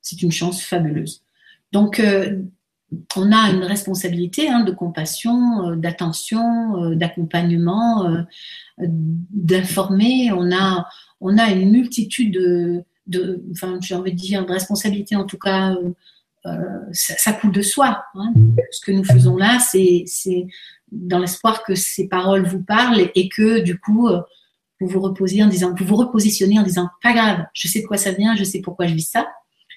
[0.00, 1.22] c'est une chance fabuleuse.
[1.72, 2.42] Donc euh,
[3.16, 8.24] on a une responsabilité hein, de compassion, euh, d'attention, euh, d'accompagnement,
[8.78, 10.32] d'informer.
[10.32, 10.88] On a,
[11.20, 12.32] on a une multitude
[13.06, 15.76] de, enfin, j'ai envie de dire, de responsabilités en tout cas.
[16.92, 18.04] ça, coule de soi.
[18.14, 18.32] Hein.
[18.70, 20.06] Ce que nous faisons là, c'est
[20.90, 24.08] dans l'espoir que ces paroles vous parlent et que du coup,
[24.80, 27.86] vous vous reposez en disant, vous vous repositionnez en disant, pas grave, je sais de
[27.86, 29.26] quoi ça vient, je sais pourquoi je vis ça.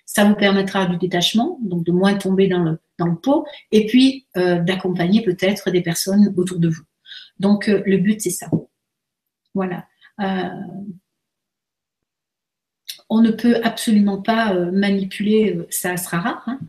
[0.05, 3.85] Ça vous permettra du détachement, donc de moins tomber dans le, dans le pot, et
[3.85, 6.83] puis euh, d'accompagner peut-être des personnes autour de vous.
[7.39, 8.49] Donc euh, le but, c'est ça.
[9.53, 9.85] Voilà.
[10.19, 10.49] Euh,
[13.09, 16.59] on ne peut absolument pas manipuler ça sera Hein.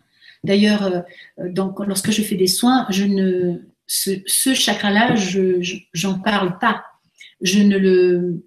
[0.42, 1.05] D'ailleurs,
[1.37, 5.62] lorsque je fais des soins, je ne, ce, ce chakra-là, je
[6.03, 6.85] n'en parle pas
[7.42, 8.46] je ne le,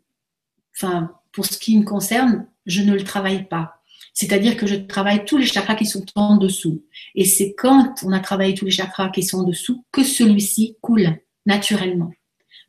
[0.75, 3.81] enfin, pour ce qui me concerne, je ne le travaille pas.
[4.13, 6.83] C'est-à-dire que je travaille tous les chakras qui sont en dessous.
[7.15, 10.77] Et c'est quand on a travaillé tous les chakras qui sont en dessous que celui-ci
[10.81, 12.11] coule naturellement.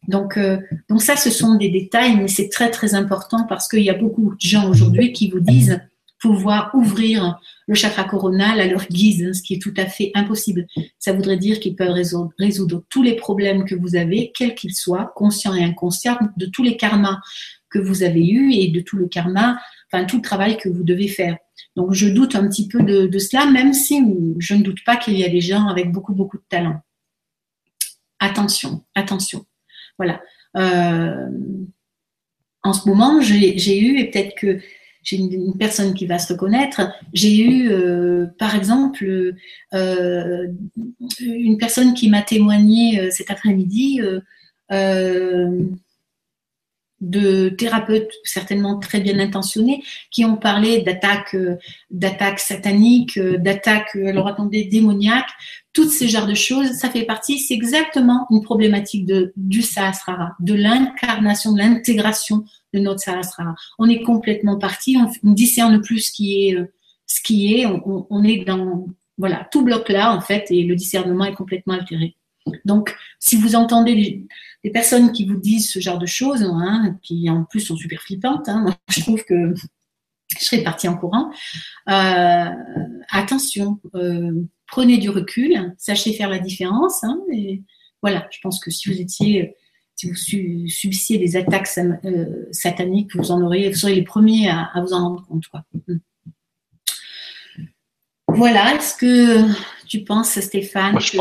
[0.09, 0.59] Donc, euh,
[0.89, 3.95] donc ça, ce sont des détails, mais c'est très très important parce qu'il y a
[3.95, 5.81] beaucoup de gens aujourd'hui qui vous disent
[6.27, 10.11] pouvoir ouvrir le chakra coronal à leur guise, hein, ce qui est tout à fait
[10.15, 10.67] impossible.
[10.99, 15.13] Ça voudrait dire qu'ils peuvent résoudre, tous les problèmes que vous avez, quels qu'ils soient,
[15.15, 17.19] conscients et inconscients, de tous les karmas
[17.71, 19.57] que vous avez eus et de tout le karma,
[19.93, 21.37] enfin tout le travail que vous devez faire.
[21.77, 24.03] Donc je doute un petit peu de, de cela, même si
[24.39, 26.81] je ne doute pas qu'il y a des gens avec beaucoup beaucoup de talent.
[28.19, 29.47] Attention, attention.
[29.97, 30.21] Voilà.
[30.57, 31.29] Euh,
[32.65, 34.61] en ce moment, j'ai eu, et peut-être que
[35.07, 36.83] j'ai une, personne qui va se reconnaître,
[37.15, 39.35] j'ai eu, euh, par exemple,
[39.73, 40.47] euh,
[41.21, 44.01] une personne qui m'a témoigné cet après-midi
[47.07, 51.37] de thérapeutes certainement très bien intentionnés qui ont parlé d'attaques
[51.91, 55.31] d'attaques sataniques, d'attaques alors attendez démoniaques,
[55.73, 60.35] toutes ces genres de choses, ça fait partie, c'est exactement une problématique de, du Sahasrara,
[60.41, 63.55] de l'incarnation, de l'intégration de notre Sahasrara.
[63.79, 66.59] On est complètement parti, on ne discerne plus ce qui est,
[67.07, 68.87] ce qui est, on, on est dans,
[69.19, 72.17] voilà, tout bloc là en fait, et le discernement est complètement altéré.
[72.65, 73.95] Donc, si vous entendez
[74.63, 78.03] des, personnes qui vous disent ce genre de choses, hein, qui en plus sont super
[78.03, 79.55] flippantes, hein, je trouve que
[80.29, 81.31] je serais partie en courant.
[81.89, 82.51] Euh,
[83.11, 84.33] attention, euh,
[84.67, 87.05] prenez du recul, sachez faire la différence.
[87.05, 87.19] Hein,
[88.03, 89.55] voilà, je pense que si vous étiez,
[89.95, 94.73] si vous subissiez des attaques euh, sataniques, vous en auriez, vous seriez les premiers à,
[94.81, 95.45] vous en rendre compte.
[98.29, 99.49] Voilà, est-ce que
[99.87, 101.17] tu penses, Stéphane je,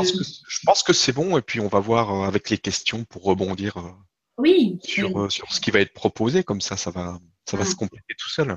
[0.66, 3.78] pense que, c'est bon, et puis on va voir euh, avec les questions pour rebondir
[3.78, 3.92] euh,
[4.38, 7.68] oui, sur, sur ce qui va être proposé, comme ça, ça va, ça va hmm.
[7.68, 8.56] se compléter tout seul.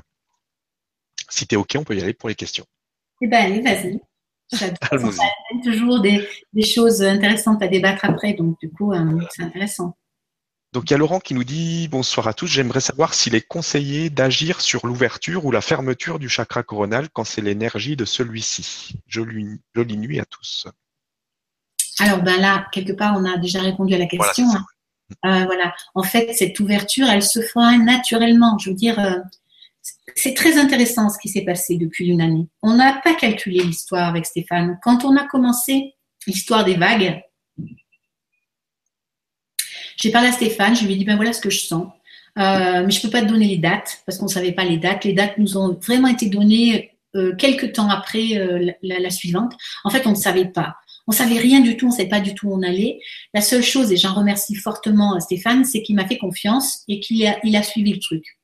[1.29, 2.65] Si tu es OK, on peut y aller pour les questions.
[3.21, 3.99] Eh bien, allez, vas-y.
[4.51, 4.79] J'adore.
[5.63, 6.27] toujours des,
[6.63, 9.95] choses intéressantes à débattre après, donc du coup, euh, c'est intéressant.
[10.71, 12.45] Donc il y a Laurent qui nous dit bonsoir à tous.
[12.45, 17.23] J'aimerais savoir s'il est conseillé d'agir sur l'ouverture ou la fermeture du chakra coronal quand
[17.23, 18.95] c'est l'énergie de celui-ci.
[19.07, 20.67] Jolie, jolie nuit à tous.
[21.99, 24.45] Alors ben là, quelque part, on a déjà répondu à la question.
[24.45, 24.59] Voilà.
[25.23, 25.41] Hein.
[25.41, 25.73] Euh, voilà.
[25.95, 28.57] En fait, cette ouverture, elle se fera naturellement.
[28.59, 29.17] Je veux dire, euh,
[30.15, 32.47] c'est très intéressant ce qui s'est passé depuis une année.
[32.61, 34.77] On n'a pas calculé l'histoire avec Stéphane.
[34.83, 35.95] Quand on a commencé
[36.27, 37.21] l'histoire des vagues,
[40.01, 41.87] j'ai parlé à Stéphane, je lui ai dit, ben voilà ce que je sens.
[42.37, 44.63] Euh, mais je ne peux pas te donner les dates parce qu'on ne savait pas
[44.63, 45.03] les dates.
[45.03, 49.53] Les dates nous ont vraiment été données euh, quelques temps après euh, la, suivante.
[49.83, 50.75] En fait, on ne savait pas.
[51.07, 52.99] On savait rien du tout, on ne savait pas du tout où on allait.
[53.33, 57.25] La seule chose, et j'en remercie fortement Stéphane, c'est qu'il m'a fait confiance et qu'il
[57.25, 58.38] a, il a suivi le truc.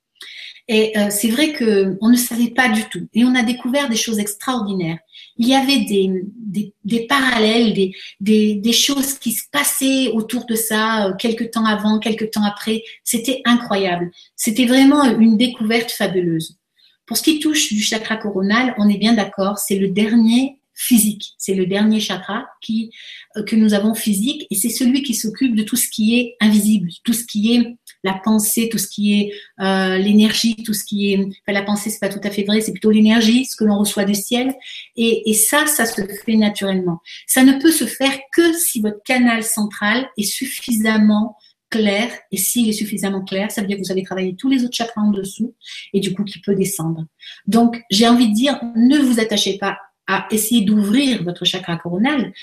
[0.67, 3.07] Et euh, c'est vrai que on ne savait pas du tout.
[3.13, 4.97] Et on a découvert des choses extraordinaires.
[5.37, 10.45] Il y avait des, des, des parallèles, des, des, des, choses qui se passaient autour
[10.45, 12.83] de ça, euh, quelques temps avant, quelques temps après.
[13.03, 14.11] C'était incroyable.
[14.35, 16.57] C'était vraiment une découverte fabuleuse.
[17.05, 21.33] Pour ce qui touche du chakra coronal, on est bien d'accord, c'est le dernier physique.
[21.37, 22.91] C'est le dernier chakra qui,
[23.37, 26.35] euh, que nous avons physique et c'est celui qui s'occupe de tout ce qui est
[26.41, 30.83] invisible, tout ce qui est la pensée, tout ce qui est euh, l'énergie, tout ce
[30.83, 33.55] qui est enfin, la pensée, c'est pas tout à fait vrai, c'est plutôt l'énergie, ce
[33.55, 34.53] que l'on reçoit du ciel.
[34.95, 36.99] Et, ça, ça se fait naturellement.
[37.27, 41.37] Ça ne peut se faire que si votre canal central est suffisamment
[41.69, 42.09] clair.
[42.31, 44.75] Et s'il est suffisamment clair, ça veut dire que vous avez travaillé tous les autres
[44.75, 45.55] chakras en dessous
[45.93, 47.05] et du coup qui peut descendre.
[47.47, 52.33] Donc, j'ai envie de dire, ne vous attachez pas à essayer d'ouvrir votre chakra coronal,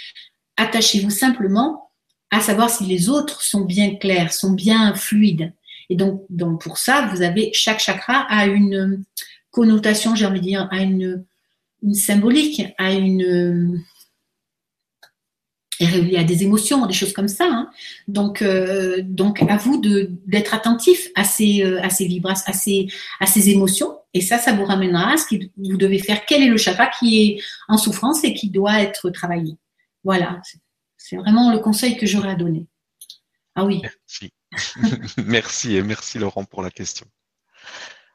[0.57, 1.91] attachez-vous simplement
[2.31, 5.53] à savoir si les autres sont bien clairs, sont bien fluides.
[5.91, 9.05] Et donc, donc pour ça, vous avez chaque chakra a une
[9.51, 11.25] connotation, j'ai envie de dire, a une,
[11.93, 13.83] symbolique, a une
[15.81, 17.45] est relié à des émotions, des choses comme ça.
[17.45, 17.71] Hein.
[18.09, 22.87] Donc, euh, donc à vous d'être attentif à ces, euh, à ces vibrations, à ces,
[23.21, 23.97] à ces émotions.
[24.15, 26.25] Et ça, ça vous ramènera à ce que vous devez faire.
[26.27, 29.57] Quel est le chakra qui est en souffrance et qui doit être travaillé
[30.05, 30.41] Voilà.
[30.99, 32.67] C'est vraiment le conseil que j'aurais à donner.
[33.55, 33.83] Ah oui.
[33.83, 34.33] Merci.
[35.25, 37.07] merci et merci Laurent pour la question.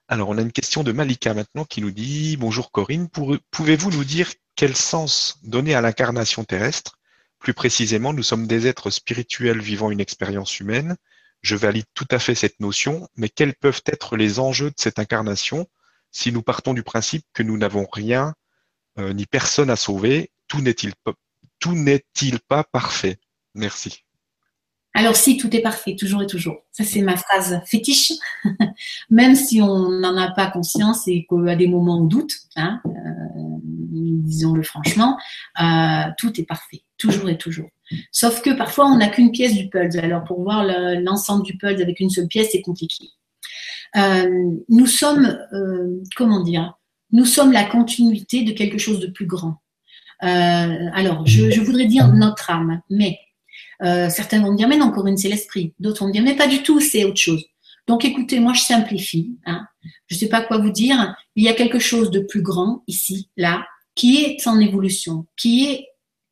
[0.08, 3.10] Alors, on a une question de Malika maintenant qui nous dit Bonjour Corinne,
[3.52, 6.98] pouvez-vous nous dire quel sens donner à l'incarnation terrestre?
[7.40, 10.96] Plus précisément, nous sommes des êtres spirituels vivant une expérience humaine.
[11.42, 14.98] Je valide tout à fait cette notion, mais quels peuvent être les enjeux de cette
[14.98, 15.68] incarnation?
[16.18, 18.34] Si nous partons du principe que nous n'avons rien
[18.98, 20.94] euh, ni personne à sauver Tout n'est-il
[22.48, 23.20] pas, parfait?
[23.54, 24.04] Merci.
[24.96, 26.58] alors si tout est parfait, toujours et toujours.
[26.72, 28.14] Ça c'est ma phrase fétiche,
[29.12, 33.60] même si on n'en a pas conscience et qu'à des moments on doute, hein, euh,
[33.62, 35.20] disons-le franchement,
[35.62, 37.70] euh, tout est parfait, toujours et toujours.
[38.12, 40.04] Sauf que parfois on n'a qu'une pièce du puzzle.
[40.04, 43.06] Alors pour voir l'ensemble du puzzle avec une seule pièce, c'est compliqué.
[43.96, 45.40] Euh, nous sommes,
[46.16, 46.74] comment dire,
[47.12, 49.62] nous sommes la continuité de quelque chose de plus grand.
[50.20, 53.20] alors je, je voudrais dire notre âme, mais
[53.84, 55.74] euh, certains vont me dire, mais non, Corinne, c'est l'esprit.
[55.80, 57.46] D'autres vont me dire, mais pas du tout, c'est autre chose.
[57.88, 59.38] Donc écoutez, moi je simplifie.
[59.46, 59.66] Hein.
[60.08, 61.16] Je ne sais pas quoi vous dire.
[61.36, 65.66] Il y a quelque chose de plus grand ici, là, qui est en évolution, qui
[65.68, 65.88] est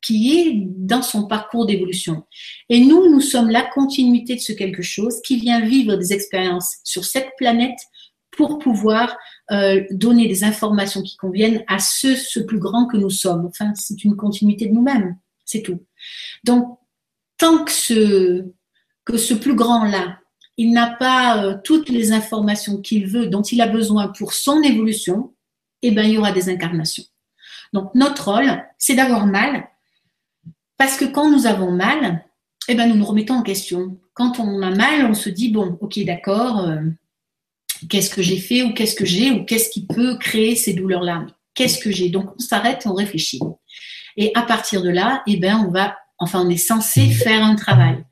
[0.06, 2.24] qui est dans son parcours d'évolution.
[2.68, 6.76] Et nous, nous sommes la continuité de ce quelque chose qui vient vivre des expériences
[6.84, 7.78] sur cette planète
[8.30, 9.16] pour pouvoir
[9.50, 13.46] euh, donner des informations qui conviennent à ce, ce plus grand que nous sommes.
[13.46, 15.84] Enfin, c'est une continuité de nous-mêmes, c'est tout.
[16.44, 16.78] Donc,
[17.36, 18.44] tant que ce,
[19.04, 20.20] que ce plus grand-là,
[20.56, 24.62] il n'a pas euh, toutes les informations qu'il veut, dont il a besoin pour son
[24.62, 25.34] évolution,
[25.82, 27.04] eh bien, il y aura des incarnations.
[27.72, 29.68] Donc, notre rôle, c'est d'avoir mal,
[30.78, 32.24] parce que quand nous avons mal,
[32.68, 33.98] eh ben, nous nous remettons en question.
[34.14, 36.80] Quand on a mal, on se dit, bon, ok, d'accord, euh,
[37.88, 41.26] qu'est-ce que j'ai fait ou qu'est-ce que j'ai ou qu'est-ce qui peut créer ces douleurs-là?
[41.54, 42.08] Qu'est-ce que j'ai?
[42.08, 43.40] Donc, on s'arrête on réfléchit.
[44.16, 47.54] Et à partir de là, eh ben, on va Enfin, on est censé faire un
[47.56, 48.02] travail.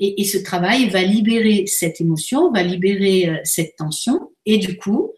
[0.00, 5.10] Et, ce travail va libérer cette émotion, va libérer euh, cette tension, et du coup,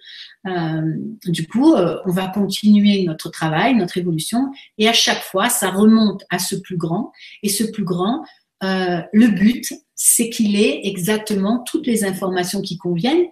[0.45, 5.71] du coup, euh, on va continuer notre travail, notre évolution, et à chaque fois, ça
[5.71, 7.13] remonte à ce plus grand.
[7.43, 8.25] Et ce plus grand,
[8.63, 13.27] le but, c'est qu'il ait exactement toutes les informations qui conviennent.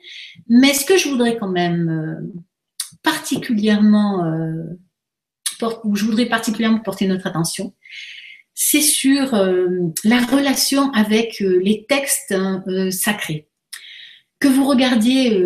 [0.48, 2.30] Mais ce que je voudrais quand même
[3.02, 4.24] particulièrement,
[5.84, 7.74] où je voudrais particulièrement porter notre attention,
[8.60, 9.68] c'est sur euh,
[10.02, 13.46] la relation avec euh, les textes hein, euh, sacrés.
[14.40, 15.40] Que vous regardiez,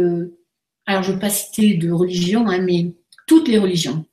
[0.86, 2.94] alors je ne veux pas citer de religion, hein, mais
[3.26, 4.04] toutes les religions,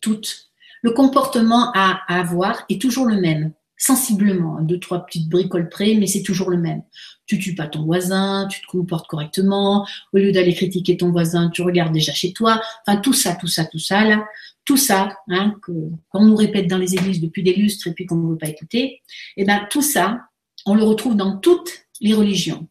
[0.00, 0.50] toutes,
[0.82, 5.94] le comportement à, avoir est toujours le même, sensiblement, hein, deux, trois petites bricoles près,
[5.94, 6.82] mais c'est toujours le même.
[7.26, 11.50] Tu tues pas ton voisin, tu te comportes correctement, au lieu d'aller critiquer ton voisin,
[11.50, 14.24] tu regardes déjà chez toi, enfin tout ça, tout ça, tout ça, là,
[14.64, 18.16] tout ça, hein, qu'on nous répète dans les églises depuis des lustres et puis qu'on
[18.16, 19.02] ne veut pas écouter,
[19.36, 20.20] eh ben tout ça,
[20.66, 22.68] on le retrouve dans toutes les religions.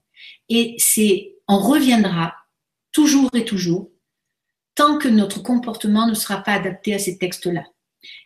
[0.50, 2.36] Et c'est, on reviendra
[2.98, 3.92] toujours et toujours
[4.74, 7.64] tant que notre comportement ne sera pas adapté à ces textes-là.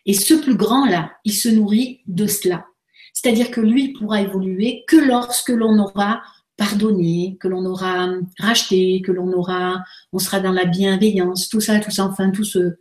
[0.06, 2.64] Et ce plus grand-là, il se nourrit de cela.
[3.12, 6.22] C'est-à-dire que lui pourra évoluer que lorsque l'on aura
[6.56, 8.08] pardonné, que l'on aura
[8.38, 12.44] racheté, que l'on aura, on sera dans la bienveillance, tout ça, tout ça, enfin tout
[12.44, 12.78] ce,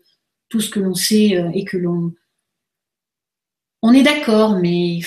[0.48, 2.14] tout ce que l'on sait euh, et que l'on...
[3.82, 5.00] On est d'accord, mais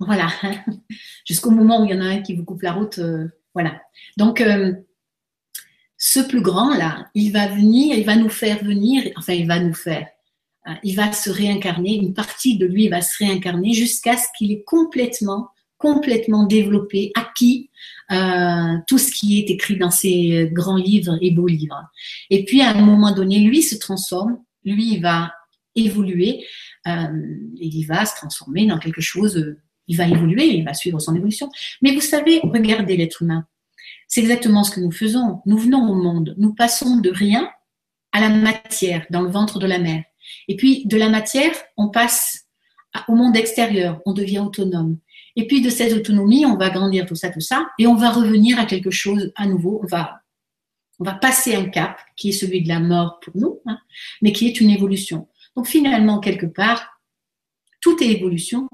[0.00, 0.28] voilà,
[1.24, 3.80] jusqu'au moment où il y en a un qui vous coupe la route, euh, voilà.
[4.18, 4.74] Donc, euh,
[5.98, 9.74] ce plus grand-là, il va venir, il va nous faire venir, enfin, il va nous
[9.74, 10.06] faire,
[10.82, 14.62] il va se réincarner, une partie de lui va se réincarner jusqu'à ce qu'il ait
[14.64, 17.70] complètement, complètement développé, acquis
[18.12, 21.82] euh, tout ce qui est écrit dans ces grands livres et beaux livres.
[22.30, 25.32] Et puis à un moment donné, lui se transforme, lui va
[25.74, 26.44] évoluer,
[26.86, 27.06] euh,
[27.56, 29.56] il va se transformer dans quelque chose,
[29.88, 31.50] il va évoluer, il va suivre son évolution.
[31.82, 33.46] Mais vous savez, regardez l'être humain.
[34.08, 35.40] C'est exactement ce que nous faisons.
[35.46, 37.48] Nous venons au monde, nous passons de rien
[38.12, 40.04] à la matière dans le ventre de la mère.
[40.48, 42.46] Et puis de la matière, on passe
[43.08, 44.98] au monde extérieur, on devient autonome.
[45.36, 48.10] Et puis de cette autonomie, on va grandir tout ça, tout ça, et on va
[48.10, 49.80] revenir à quelque chose à nouveau.
[49.82, 50.22] On va,
[50.98, 53.78] on va passer un cap qui est celui de la mort pour nous, hein,
[54.22, 55.28] mais qui est une évolution.
[55.54, 57.00] Donc finalement, quelque part,
[57.82, 58.68] tout est évolution,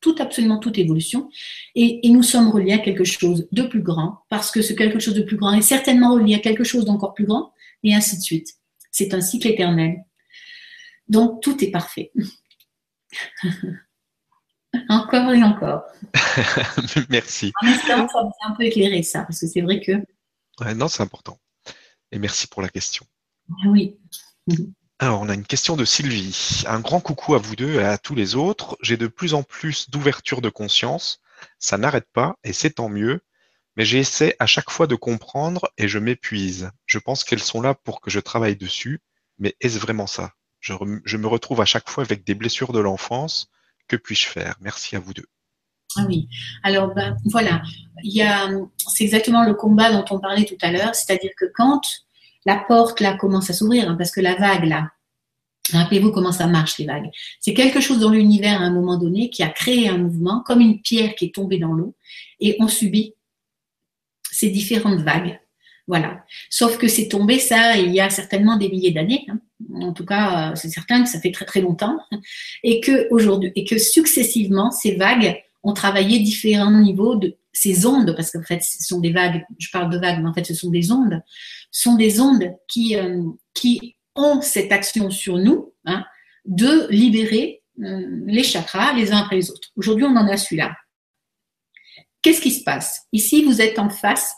[0.00, 1.28] tout, absolument toute évolution,
[1.74, 4.98] et, et, nous sommes reliés à quelque chose de plus grand, parce que ce quelque
[4.98, 8.16] chose de plus grand est certainement relié à quelque chose d'encore plus grand, et ainsi
[8.16, 8.48] de suite.
[8.90, 10.04] C'est un cycle éternel.
[11.08, 12.12] Donc tout est parfait.
[14.88, 15.82] Encore et encore.
[17.08, 17.52] merci.
[17.62, 19.92] En espérant ça un peu éclairé ça, parce que c'est vrai que.
[20.74, 21.38] non, c'est important.
[22.12, 23.06] Et merci pour la question.
[23.66, 23.96] Oui.
[25.00, 26.64] Alors, on a une question de Sylvie.
[26.66, 28.76] Un grand coucou à vous deux et à tous les autres.
[28.82, 31.20] J'ai de plus en plus d'ouverture de conscience.
[31.60, 33.20] Ça n'arrête pas et c'est tant mieux.
[33.76, 36.72] Mais j'essaie à chaque fois de comprendre et je m'épuise.
[36.84, 39.00] Je pense qu'elles sont là pour que je travaille dessus.
[39.38, 40.32] Mais est-ce vraiment ça?
[40.58, 43.50] Je, me retrouve à chaque fois avec des blessures de l'enfance
[43.86, 44.56] que puis-je faire?
[44.60, 45.26] Merci à vous deux.
[45.96, 46.28] Ah oui,
[46.64, 47.62] alors ben, voilà,
[48.02, 48.22] il
[48.88, 51.80] c'est exactement le combat dont on parlait tout à l'heure, c'est-à-dire que quand
[52.46, 54.90] la porte là commence à s'ouvrir, hein, parce que la vague là,
[55.72, 57.10] Rappelez-vous comment ça marche les vagues.
[57.40, 60.60] C'est quelque chose dans l'univers à un moment donné qui a créé un mouvement, comme
[60.60, 61.94] une pierre qui est tombée dans l'eau,
[62.40, 63.14] et on subit
[64.30, 65.40] ces différentes vagues.
[65.86, 66.24] Voilà.
[66.50, 69.26] Sauf que c'est tombé ça il y a certainement des milliers d'années.
[69.28, 69.40] Hein.
[69.80, 71.98] En tout cas, euh, c'est certain que ça fait très très longtemps,
[73.10, 78.42] aujourd'hui et que successivement ces vagues ont travaillé différents niveaux de ces ondes, parce qu'en
[78.42, 79.44] fait ce sont des vagues.
[79.58, 81.20] Je parle de vagues, mais en fait ce sont des ondes.
[81.70, 83.22] sont des ondes qui euh,
[83.54, 86.04] qui ont cette action sur nous hein,
[86.44, 89.70] de libérer euh, les chakras les uns après les autres.
[89.76, 90.74] Aujourd'hui, on en a celui-là.
[92.22, 93.02] Qu'est-ce qui se passe?
[93.12, 94.34] Ici, vous êtes en face,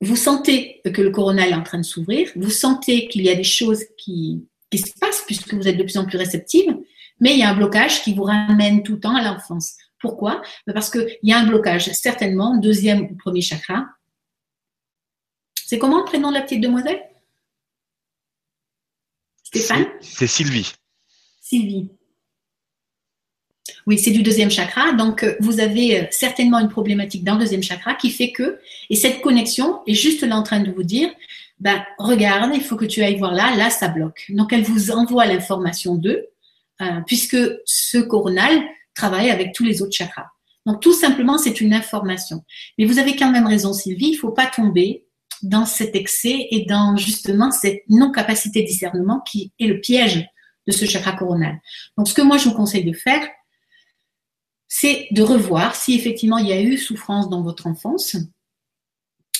[0.00, 3.34] vous sentez que le coronal est en train de s'ouvrir, vous sentez qu'il y a
[3.34, 6.76] des choses qui, qui se passent puisque vous êtes de plus en plus réceptive,
[7.20, 9.74] mais il y a un blocage qui vous ramène tout le temps à l'enfance.
[10.04, 10.42] Pourquoi?
[10.74, 13.86] Parce qu'il y a un blocage, certainement, deuxième ou premier chakra.
[15.54, 17.00] C'est comment le prénom de la petite demoiselle?
[20.02, 20.70] C'est Sylvie.
[21.40, 21.90] Sylvie.
[23.86, 24.92] Oui, c'est du deuxième chakra.
[24.92, 28.60] Donc, euh, vous avez euh, certainement une problématique dans le deuxième chakra qui fait que,
[28.90, 31.08] et cette connexion est juste là en train de vous dire,
[31.60, 34.26] ben, regarde, il faut que tu ailles voir là, là, ça bloque.
[34.28, 36.26] Donc, elle vous envoie l'information d'eux,
[36.82, 38.62] euh, puisque ce coronal
[38.94, 40.26] travaille avec tous les autres chakras.
[40.66, 42.42] Donc, tout simplement, c'est une information.
[42.78, 45.06] Mais vous avez quand même raison, Sylvie, il ne faut pas tomber
[45.42, 50.26] dans cet excès et dans justement cette non-capacité de discernement qui est le piège
[50.66, 51.60] de ce chakra coronal.
[51.98, 53.28] Donc, ce que moi je vous conseille de faire,
[54.68, 58.16] c'est de revoir si effectivement il y a eu souffrance dans votre enfance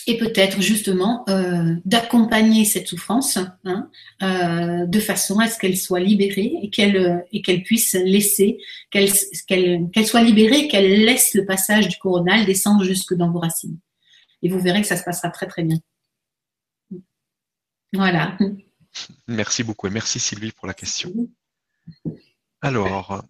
[0.07, 3.91] et peut-être justement euh, d'accompagner cette souffrance hein,
[4.23, 8.59] euh, de façon à ce qu'elle soit libérée et qu'elle et qu'elle puisse laisser
[8.91, 9.11] qu'elle
[9.47, 13.79] qu'elle soit libérée, qu'elle laisse le passage du coronal descendre jusque dans vos racines.
[14.43, 15.79] Et vous verrez que ça se passera très très bien.
[17.93, 18.37] Voilà.
[19.29, 21.13] Merci beaucoup et merci Sylvie pour la question.
[22.61, 23.25] Alors,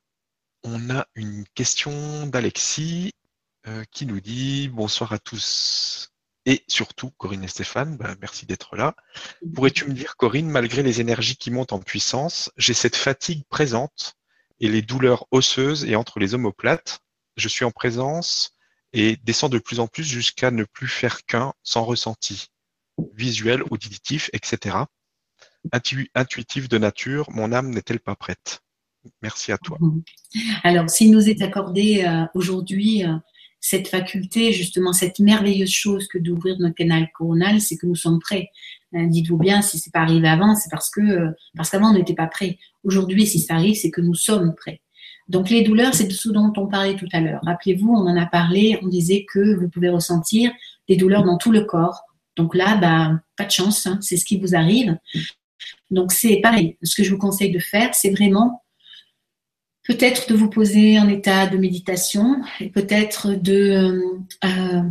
[0.63, 3.13] on a une question d'Alexis
[3.67, 6.14] euh, qui nous dit bonsoir à tous
[6.47, 8.95] et surtout Corinne et Stéphane, ben, merci d'être là.
[9.55, 14.15] Pourrais-tu me dire Corinne, malgré les énergies qui montent en puissance, j'ai cette fatigue présente
[14.61, 17.01] et les douleurs osseuses et entre les omoplates,
[17.37, 18.53] je suis en présence
[18.93, 22.49] et descends de plus en plus jusqu'à ne plus faire qu'un sans ressenti
[23.15, 24.77] visuel, auditif, etc.
[26.15, 28.61] intuitif de nature, mon âme n'est-elle pas prête?
[29.23, 29.79] Merci à toi.
[29.81, 30.03] Mhm.
[30.63, 33.17] Alors, s'il nous est accordé euh, aujourd'hui euh,
[33.67, 38.19] cette faculté, justement, cette merveilleuse chose que d'ouvrir notre canal coronal, c'est que nous sommes
[38.19, 38.51] prêts.
[38.95, 42.13] Euh, dites-vous bien, si c'est pas arrivé avant, c'est parce que parce qu'avant on n'était
[42.13, 42.59] pas prêt.
[42.83, 44.83] Aujourd'hui, si ça arrive, c'est que nous sommes prêts.
[45.29, 47.41] Donc les douleurs, c'est de ce dont on parlait tout à l'heure.
[47.43, 50.53] Rappelez-vous, on en a parlé, on disait que vous pouvez ressentir
[50.87, 52.03] des douleurs dans tout le corps,
[52.37, 54.99] donc là, bah, pas de chance, hein, c'est ce qui vous arrive.
[55.91, 56.77] Donc c'est pareil.
[56.83, 58.63] Ce que je vous conseille de faire, c'est vraiment
[59.85, 64.01] peut-être de vous poser en état de méditation et peut-être de
[64.45, 64.83] euh,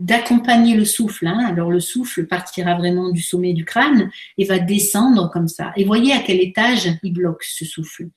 [0.00, 1.26] d'accompagner le souffle.
[1.26, 1.44] Hein.
[1.46, 5.72] Alors le souffle partira vraiment du sommet du crâne et va descendre comme ça.
[5.76, 8.08] Et voyez à quel étage il bloque ce souffle.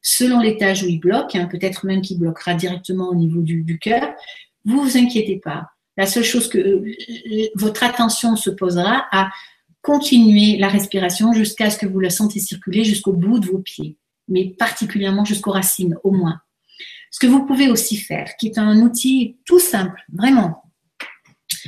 [0.00, 3.78] Selon l'étage où il bloque, hein, peut-être même qu'il bloquera directement au niveau du, du
[3.78, 4.12] cœur,
[4.64, 5.70] vous vous inquiétez pas.
[5.96, 6.84] La seule chose que euh,
[7.54, 9.30] votre attention se posera à
[9.82, 13.96] continuer la respiration jusqu'à ce que vous la sentez circuler jusqu'au bout de vos pieds,
[14.28, 16.40] mais particulièrement jusqu'aux racines au moins.
[17.10, 20.62] Ce que vous pouvez aussi faire, qui est un outil tout simple, vraiment,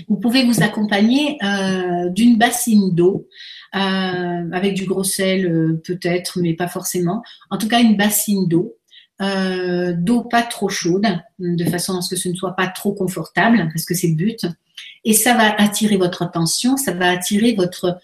[0.08, 3.28] vous pouvez vous accompagner euh, d'une bassine d'eau,
[3.74, 7.22] euh, avec du gros sel peut-être, mais pas forcément.
[7.50, 8.76] En tout cas, une bassine d'eau
[9.22, 11.06] euh, d'eau pas trop chaude,
[11.38, 14.14] de façon à ce que ce ne soit pas trop confortable, parce que c'est le
[14.14, 14.46] but.
[15.04, 17.98] Et ça va attirer votre attention, ça va attirer votre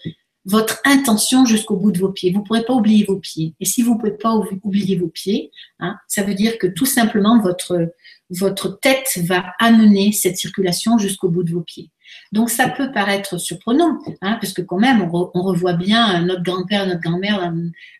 [0.45, 2.31] votre intention jusqu'au bout de vos pieds.
[2.31, 3.55] Vous ne pourrez pas oublier vos pieds.
[3.59, 6.85] Et si vous ne pouvez pas oublier vos pieds, hein, ça veut dire que tout
[6.85, 7.93] simplement votre
[8.29, 11.91] votre tête va amener cette circulation jusqu'au bout de vos pieds.
[12.31, 16.85] Donc ça peut paraître surprenant, hein, parce que quand même on, revoit bien notre grand-père,
[16.87, 17.53] notre grand-mère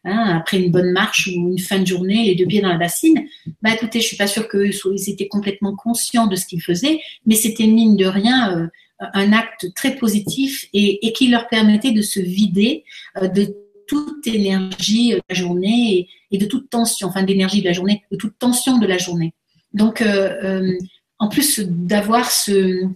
[0.06, 2.78] hein, après une bonne marche ou une fin de journée, les deux pieds dans la
[2.78, 3.26] bassine.
[3.62, 7.36] Bah écoutez, je suis pas sûre qu'ils étaient complètement conscients de ce qu'ils faisaient, mais
[7.36, 8.68] c'était mine de rien euh,
[9.00, 12.86] un acte très positif et, qui leur permettait de se vider
[13.22, 13.56] euh, de
[13.88, 18.18] toute énergie de la journée et, de toute tension, enfin d'énergie de la journée, de
[18.18, 19.34] toute tension de la journée.
[19.74, 20.78] Donc, euh,
[21.20, 22.88] en plus d'avoir ce,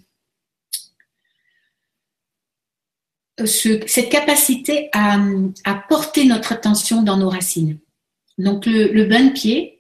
[3.46, 5.20] cette capacité à,
[5.88, 7.78] porter notre attention dans nos racines.
[8.38, 9.77] Donc le, bain de pied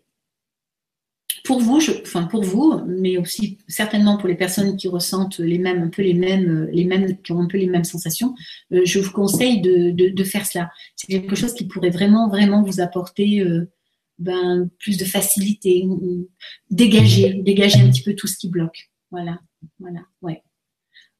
[1.47, 5.81] pour vous, enfin pour vous, mais aussi certainement pour les personnes qui ressentent les mêmes,
[5.81, 8.35] un peu les mêmes, les mêmes, qui ont un peu les mêmes sensations,
[8.73, 10.69] euh, je vous conseille de, de, de faire cela.
[10.97, 13.71] C'est quelque chose qui pourrait vraiment, vraiment vous apporter euh,
[14.19, 15.87] ben, plus de facilité,
[16.69, 18.89] dégager, dégager un petit peu tout ce qui bloque.
[19.09, 19.39] Voilà,
[19.79, 20.43] voilà, ouais.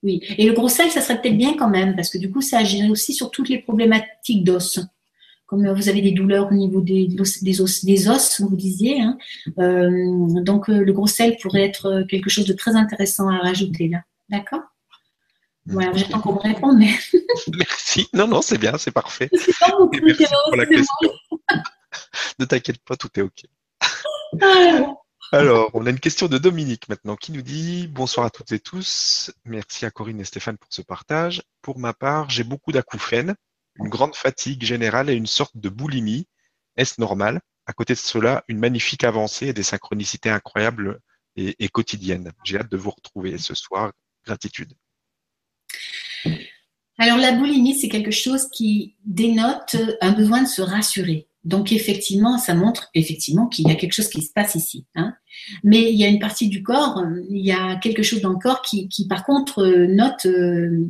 [0.04, 0.20] Oui.
[0.38, 2.58] Et le gros sel, ça serait peut-être bien quand même, parce que du coup, ça
[2.58, 4.80] agirait aussi sur toutes les problématiques d'os
[5.48, 9.02] comme vous avez des douleurs au niveau des, des, os, des os, vous disiez.
[9.02, 9.18] Hein.
[9.60, 13.88] Euh, donc, euh, le gros sel pourrait être quelque chose de très intéressant à rajouter
[13.88, 14.04] là.
[14.30, 14.62] D'accord?
[15.66, 16.92] Voilà, j'attends qu'on me réponde, mais.
[17.58, 18.08] Merci.
[18.14, 19.30] Non, non, c'est bien, c'est parfait.
[19.32, 21.12] Merci pour la question.
[22.40, 23.46] ne t'inquiète pas, tout est OK.
[24.42, 24.94] Ah.
[25.32, 28.60] Alors, on a une question de Dominique maintenant qui nous dit Bonsoir à toutes et
[28.60, 29.32] tous.
[29.46, 31.44] Merci à Corinne et Stéphane pour ce partage.
[31.62, 33.36] Pour ma part, j'ai beaucoup d'acouphènes
[33.80, 36.28] une grande fatigue générale et une sorte de boulimie.
[36.76, 37.42] Est-ce normal?
[37.66, 41.00] À côté de cela, une magnifique avancée et des synchronicités incroyables
[41.36, 42.32] et, quotidiennes.
[42.44, 43.92] J'ai hâte de vous retrouver ce soir.
[44.26, 44.74] Gratitude.
[46.98, 51.28] Alors la boulimie, c'est quelque chose qui dénote un besoin de se rassurer.
[51.44, 54.86] Donc effectivement, ça montre effectivement qu'il y a quelque chose qui se passe ici.
[54.96, 55.14] Hein.
[55.64, 58.40] Mais il y a une partie du corps, il y a quelque chose dans le
[58.40, 60.88] corps qui, par contre note euh,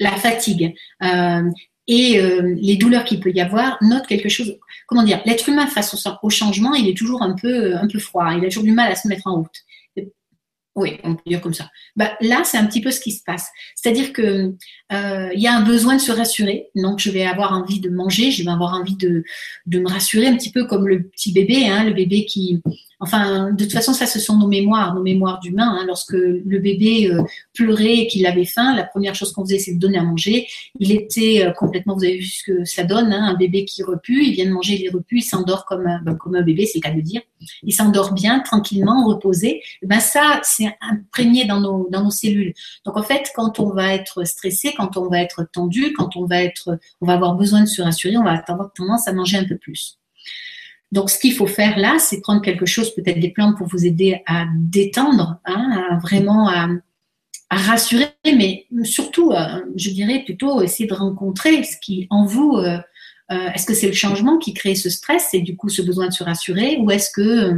[0.00, 0.74] la fatigue.
[1.02, 1.42] Euh,
[1.88, 4.58] et euh, les douleurs qu'il peut y avoir notent quelque chose.
[4.86, 7.98] Comment dire L'être humain face au, au, changement, il est toujours un peu, un peu
[7.98, 8.34] froid.
[8.36, 9.64] Il a toujours du mal à se mettre en route.
[10.78, 11.70] Oui, on peut dire comme ça.
[11.96, 13.48] Bah, là, c'est un petit peu ce qui se passe.
[13.74, 14.54] C'est-à-dire que
[14.92, 16.68] euh, il y a un besoin de se rassurer.
[16.76, 19.24] Donc, je vais avoir envie de manger, je vais avoir envie de,
[19.66, 22.62] de me rassurer un petit peu comme le petit bébé, hein, le bébé qui,
[23.00, 25.78] Enfin, de toute façon, ça, ce sont nos mémoires, nos mémoires d'humains.
[25.78, 25.84] Hein.
[25.86, 27.22] Lorsque le bébé euh,
[27.54, 30.48] pleurait et qu'il avait faim, la première chose qu'on faisait, c'est de donner à manger.
[30.80, 33.84] Il était euh, complètement, vous avez vu ce que ça donne, hein, un bébé qui
[33.84, 36.66] repue, il vient de manger, il est repu, il s'endort comme, ben, comme un bébé,
[36.66, 37.22] c'est qu'à le dire.
[37.62, 39.62] Il s'endort bien, tranquillement, reposé.
[39.82, 42.52] Ben ça, c'est imprégné dans nos, dans nos cellules.
[42.84, 46.24] Donc en fait, quand on va être stressé, quand on va être tendu, quand on
[46.24, 49.38] va être, on va avoir besoin de se rassurer, on va avoir tendance à manger
[49.38, 49.98] un peu plus.
[50.90, 53.84] Donc, ce qu'il faut faire là, c'est prendre quelque chose, peut-être des plantes pour vous
[53.84, 56.68] aider à détendre, hein, à vraiment à,
[57.50, 62.56] rassurer, mais surtout, euh, je dirais plutôt essayer de rencontrer ce qui en vous.
[62.56, 62.78] Euh,
[63.30, 66.08] euh, est-ce que c'est le changement qui crée ce stress et du coup ce besoin
[66.08, 67.54] de se rassurer, ou est-ce que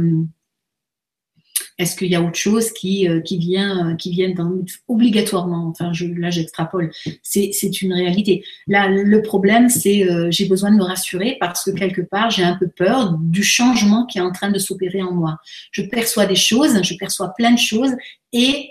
[1.81, 4.51] est-ce qu'il y a autre chose qui, euh, qui vient, euh, qui vient dans,
[4.87, 6.91] obligatoirement Enfin, là, j'extrapole.
[7.23, 8.43] C'est une réalité.
[8.67, 12.43] Là, le problème, c'est euh, j'ai besoin de me rassurer parce que quelque part, j'ai
[12.43, 15.39] un peu peur du changement qui est en train de s'opérer en moi.
[15.71, 17.91] Je perçois des choses, je perçois plein de choses
[18.31, 18.69] et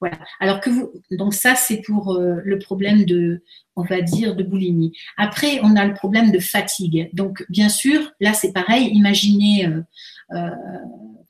[0.00, 0.18] voilà.
[0.40, 3.42] Alors que vous, donc ça, c'est pour le problème de,
[3.76, 4.92] on va dire, de boulimie.
[5.16, 7.08] Après, on a le problème de fatigue.
[7.12, 8.90] Donc, bien sûr, là, c'est pareil.
[8.92, 9.68] Imaginez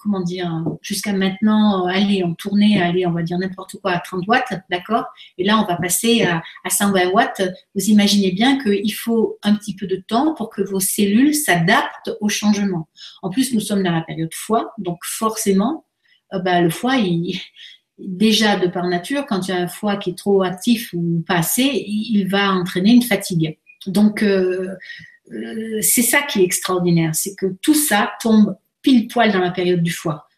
[0.02, 4.00] comment dire, jusqu'à maintenant, euh, allez, on tournait, allez, on va dire n'importe quoi à
[4.00, 5.04] 30 watts, d'accord?
[5.38, 7.42] Et là, on va passer à, 120 watts.
[7.74, 12.10] Vous imaginez bien qu'il faut un petit peu de temps pour que vos cellules s'adaptent
[12.20, 12.88] au changement.
[13.22, 15.86] En plus, nous sommes dans la période foie, donc forcément,
[16.34, 17.38] euh, bah, le foie, il,
[17.98, 21.22] déjà de par nature, quand il y a un foie qui est trop actif ou
[21.26, 23.58] pas assez, il va entraîner une fatigue.
[23.86, 24.74] Donc, euh,
[25.80, 29.82] c'est ça qui est extraordinaire, c'est que tout ça tombe pile poil dans la période
[29.82, 30.28] du foie.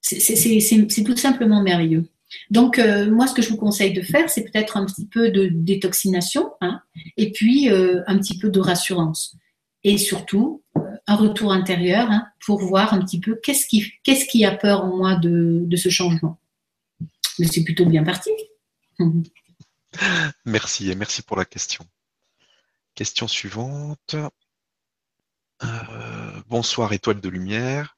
[0.00, 2.08] C'est tout simplement merveilleux.
[2.50, 5.30] Donc, euh, moi, ce que je vous conseille de faire, c'est peut-être un petit peu
[5.30, 6.80] de détoxination hein,
[7.16, 9.36] et puis euh, un petit peu de rassurance.
[9.84, 14.44] Et surtout, euh, un retour intérieur hein, pour voir un petit peu qu'est-ce qui, qui
[14.44, 16.38] a peur en moi de, ce changement.
[17.38, 18.30] Mais c'est plutôt bien parti.
[20.46, 21.84] Merci et merci pour la question.
[22.94, 24.16] Question suivante.
[26.52, 27.96] Bonsoir étoile de lumière.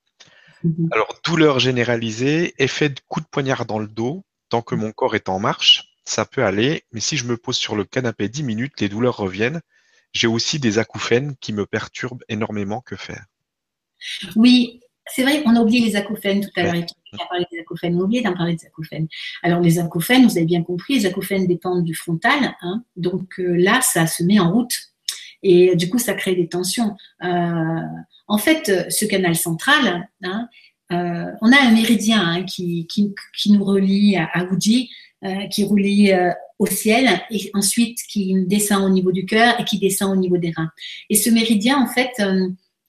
[0.63, 0.89] Mhm.
[0.93, 5.17] Alors, douleur généralisée, effet de coup de poignard dans le dos, tant que mon corps
[5.17, 8.45] est en marche, ça peut aller, mais si je me pose sur le canapé 10
[8.45, 9.61] minutes, les douleurs reviennent.
[10.13, 12.81] J'ai aussi des acouphènes qui me perturbent énormément.
[12.81, 13.25] Que faire?
[14.37, 14.79] Oui,
[15.09, 16.87] c'est vrai, on a oublié les acouphènes tout à l'heure.
[17.13, 19.09] On a parlé des acouphènes, on a oublié d'en parler des acouphènes.
[19.43, 22.55] Alors, les acouphènes, vous avez bien compris, les acouphènes dépendent du frontal.
[22.61, 22.85] Hein.
[22.95, 24.94] donc euh, là, ça se met en route
[25.45, 26.97] et du coup, ça crée des tensions.
[27.23, 27.81] Euh,
[28.27, 30.49] en fait, ce canal central, hein,
[30.91, 35.65] euh, on a un méridien hein, qui, qui, qui, nous relie à, à euh, qui
[35.65, 36.13] relie
[36.59, 40.39] au ciel et ensuite qui descend au niveau du cœur et qui descend au niveau
[40.39, 40.71] des reins.
[41.11, 42.13] Et ce méridien, en fait,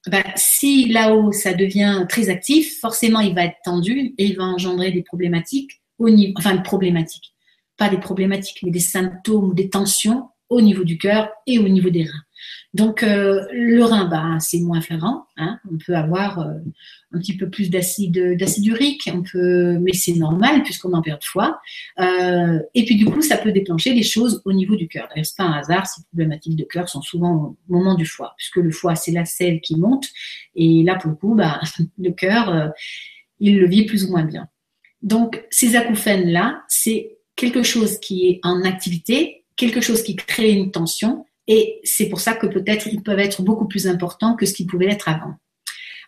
[0.08, 4.44] bah, si là-haut ça devient très actif, forcément il va être tendu et il va
[4.44, 7.34] engendrer des problématiques au niveau, enfin problématiques,
[7.78, 11.68] pas des problématiques, mais des symptômes ou des tensions au niveau du cœur et au
[11.68, 12.25] niveau des reins.
[12.74, 15.28] Donc euh, le rein, bah, c'est moins flagrant.
[15.38, 15.60] Hein.
[15.72, 16.54] On peut avoir euh,
[17.14, 21.22] un petit peu plus d'acide, d'acide urique, on peut, mais c'est normal puisqu'on en perd
[21.22, 21.60] de foie.
[22.00, 25.08] Euh, et puis du coup, ça peut déclencher des choses au niveau du cœur.
[25.10, 25.88] D'ailleurs, c'est pas un hasard.
[25.88, 29.24] Ces problématiques de cœur sont souvent au moment du foie, puisque le foie c'est la
[29.24, 30.08] selle qui monte,
[30.56, 31.62] et là pour le coup, bah,
[31.98, 32.74] le cœur,
[33.40, 34.50] il le vit plus ou moins bien.
[35.02, 40.52] Donc ces acouphènes là, c'est quelque chose qui est en activité, quelque chose qui crée
[40.52, 44.46] une tension et c'est pour ça que peut-être ils peuvent être beaucoup plus importants que
[44.46, 45.36] ce qu'ils pouvaient être avant.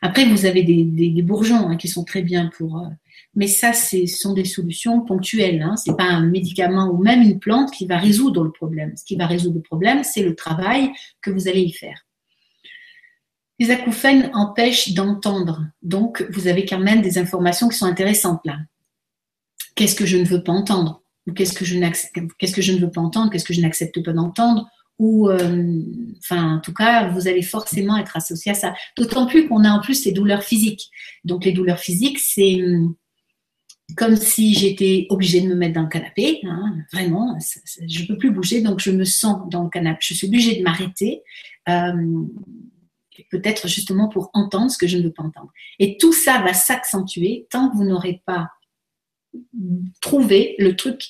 [0.01, 2.77] Après, vous avez des, bourgeons hein, qui sont très bien pour.
[2.77, 2.87] Euh,
[3.35, 5.61] mais ça, ce sont des solutions ponctuelles.
[5.61, 5.75] Hein.
[5.75, 8.95] Ce n'est pas un médicament ou même une plante qui va résoudre le problème.
[8.95, 12.05] Ce qui va résoudre le problème, c'est le travail que vous allez y faire.
[13.59, 15.65] Les acouphènes empêchent d'entendre.
[15.81, 18.57] Donc, vous avez quand même des informations qui sont intéressantes là.
[19.75, 21.01] Qu'est-ce que je ne veux pas entendre?
[21.35, 23.31] Qu'est-ce que je ne veux pas entendre?
[23.31, 24.67] Qu'est-ce que je n'accepte pas d'entendre?
[24.99, 25.81] Ou, euh,
[26.31, 28.73] en tout cas, vous allez forcément être associé à ça.
[28.97, 30.89] D'autant plus qu'on a en plus les douleurs physiques.
[31.23, 32.95] Donc, les douleurs physiques, c'est hum,
[33.95, 36.39] comme si j'étais obligée de me mettre dans le canapé.
[36.43, 37.37] Hein, vraiment,
[37.87, 39.99] je ne peux plus bouger, donc je me sens dans le canapé.
[40.01, 41.21] Je suis obligée de m'arrêter.
[41.69, 42.25] Euh,
[43.31, 45.51] peut-être justement pour entendre ce que je ne veux pas entendre.
[45.79, 48.49] Et tout ça va s'accentuer tant que vous n'aurez pas
[50.01, 51.03] trouvé le truc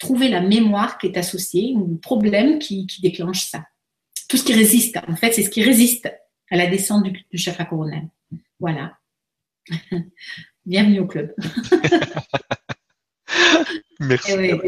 [0.00, 3.64] trouver la mémoire qui est associée ou le problème qui, déclenche ça.
[4.28, 6.12] Tout ce qui résiste, en fait, c'est ce qui résiste
[6.50, 8.08] à la descente du, chakra coronal.
[8.58, 8.98] Voilà.
[10.66, 11.32] Bienvenue au club.
[14.00, 14.32] Merci.
[14.32, 14.58] Eh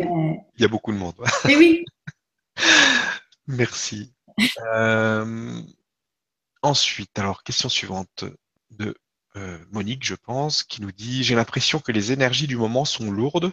[0.57, 1.17] Il y a beaucoup de monde.
[1.49, 1.85] Eh oui.
[3.47, 4.13] Merci.
[4.75, 5.63] Euh,
[6.61, 8.25] ensuite, alors, question suivante
[8.71, 8.95] de
[9.37, 13.11] euh, Monique, je pense, qui nous dit J'ai l'impression que les énergies du moment sont
[13.11, 13.53] lourdes,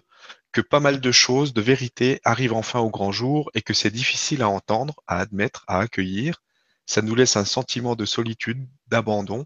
[0.51, 3.91] que pas mal de choses, de vérité arrivent enfin au grand jour et que c'est
[3.91, 6.41] difficile à entendre, à admettre, à accueillir.
[6.86, 9.45] Ça nous laisse un sentiment de solitude, d'abandon.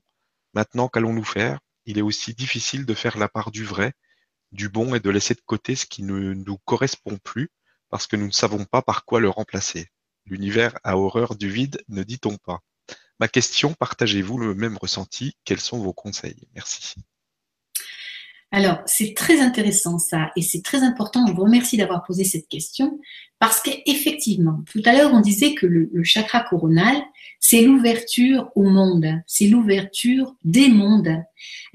[0.53, 1.59] Maintenant, qu'allons-nous faire?
[1.86, 3.93] Il est aussi difficile de faire la part du vrai,
[4.51, 7.49] du bon et de laisser de côté ce qui ne nous correspond plus
[7.89, 9.89] parce que nous ne savons pas par quoi le remplacer.
[10.25, 12.61] L'univers a horreur du vide, ne dit-on pas
[13.24, 15.38] Ma question, partagez-vous le même ressenti?
[15.45, 16.36] Quels sont vos conseils?
[16.55, 16.95] Merci.
[18.51, 21.26] Alors, c'est très intéressant ça, et c'est très important.
[21.26, 22.99] Je vous remercie d'avoir posé cette question,
[23.39, 27.01] parce qu'effectivement, tout à l'heure, on disait que le, chakra coronal,
[27.39, 31.24] c'est l'ouverture au monde, c'est l'ouverture des mondes,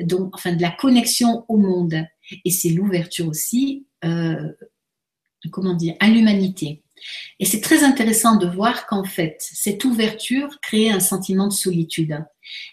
[0.00, 2.04] donc, enfin, de la connexion au monde,
[2.44, 4.52] et c'est l'ouverture aussi, euh,
[5.50, 6.82] comment dire, à l'humanité.
[7.38, 12.24] Et c'est très intéressant de voir qu'en fait, cette ouverture crée un sentiment de solitude.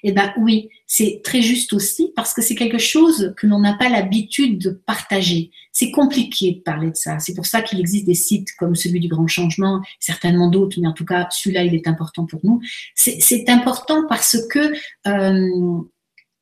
[0.03, 3.73] Eh bien oui, c'est très juste aussi parce que c'est quelque chose que l'on n'a
[3.73, 5.51] pas l'habitude de partager.
[5.71, 7.19] C'est compliqué de parler de ça.
[7.19, 10.87] C'est pour ça qu'il existe des sites comme celui du Grand Changement, certainement d'autres, mais
[10.87, 12.61] en tout cas, celui-là, il est important pour nous.
[12.95, 14.73] C'est important parce que
[15.07, 15.81] euh,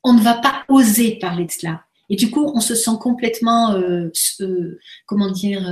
[0.04, 1.86] on ne va pas oser parler de cela.
[2.10, 4.10] Et du coup, on se sent complètement, euh,
[4.42, 5.68] euh, comment dire,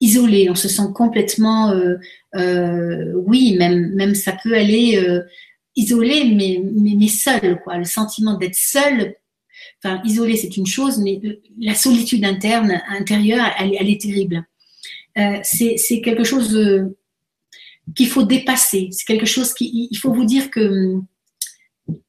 [0.00, 1.96] isolé, on se sent complètement, euh,
[2.36, 5.22] euh, oui, même, ça peut aller euh,
[5.76, 7.78] isolé, mais, mais, seul, quoi.
[7.78, 9.14] Le sentiment d'être seul,
[9.82, 11.20] enfin, isolé, c'est une chose, mais
[11.58, 14.44] la solitude interne, intérieure, elle, elle est terrible.
[15.42, 16.58] c'est quelque chose
[17.94, 18.88] qu'il faut dépasser.
[18.90, 20.98] C'est quelque chose qui, il faut vous dire que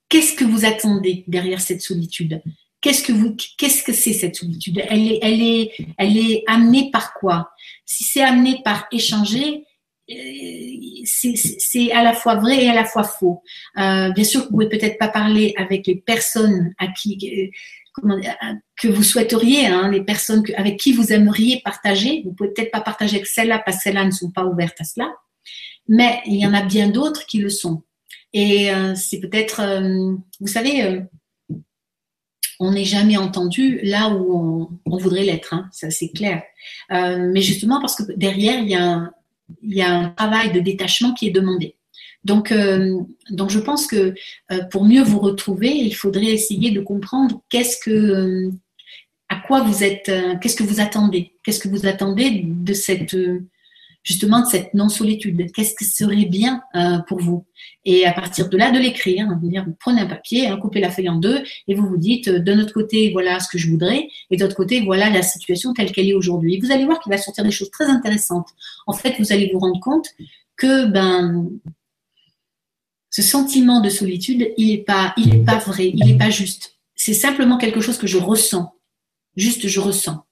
[0.10, 2.42] qu'est-ce que vous attendez derrière cette solitude?
[2.86, 4.80] Qu'est-ce que vous, qu'est-ce que c'est cette solitude?
[4.88, 7.50] Elle est, elle est, elle est amenée par quoi?
[7.84, 9.64] Si c'est amené par échanger,
[10.12, 10.14] euh,
[11.04, 13.42] c'est à la fois vrai et à la fois faux.
[13.80, 17.52] Euh, bien sûr, vous pouvez peut-être pas parler avec les personnes à qui
[18.04, 18.24] euh,
[18.80, 22.22] que vous souhaiteriez, hein, les personnes avec qui vous aimeriez partager.
[22.24, 24.84] Vous pouvez peut-être pas partager avec celles-là parce que celles-là ne sont pas ouvertes à
[24.84, 25.12] cela,
[25.88, 27.82] mais il y en a bien d'autres qui le sont.
[28.32, 29.62] Et c'est peut-être,
[30.42, 31.04] vous savez
[32.60, 36.44] on n'est jamais entendu là où on, voudrait l'être, hein, ça c'est clair.
[36.92, 41.32] Euh, mais justement parce que derrière, il y, a un, travail de détachement qui est
[41.32, 41.76] demandé.
[42.24, 43.00] Donc, euh,
[43.30, 44.16] je pense que
[44.52, 48.50] euh, pour mieux vous retrouver, il faudrait essayer de comprendre qu'est-ce que,
[49.30, 53.16] à quoi vous êtes, qu'est-ce que vous attendez, qu'est-ce que vous attendez de cette
[54.06, 55.52] justement de cette non-solitude.
[55.52, 57.46] Qu'est-ce que serait bien euh, pour vous?
[57.84, 60.92] Et à partir de là, de l'écrire, hein, vous prenez un papier, hein, coupez la
[60.92, 63.70] feuille en deux, et vous vous dites, euh, de notre côté, voilà ce que je
[63.70, 66.60] voudrais, et de l'autre côté, voilà la situation telle qu'elle est aujourd'hui.
[66.60, 68.48] Vous allez voir qu'il va sortir des choses très intéressantes.
[68.88, 70.08] En fait, vous allez vous rendre compte
[70.56, 71.50] que ben
[73.10, 76.76] ce sentiment de solitude, il n'est pas, pas vrai, il n'est pas juste.
[76.96, 78.74] C'est simplement quelque chose que je ressens.
[79.36, 80.25] Juste, je ressens.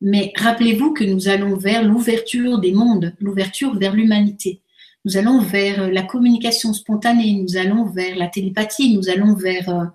[0.00, 4.62] Mais rappelez-vous que nous allons vers l'ouverture des mondes, l'ouverture vers l'humanité.
[5.04, 9.90] nous allons vers la communication spontanée, nous allons vers la télépathie, nous allons vers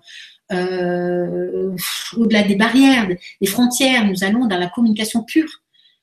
[0.52, 1.74] euh,
[2.16, 3.08] au-delà des barrières,
[3.40, 5.50] des frontières, nous allons dans la communication pure.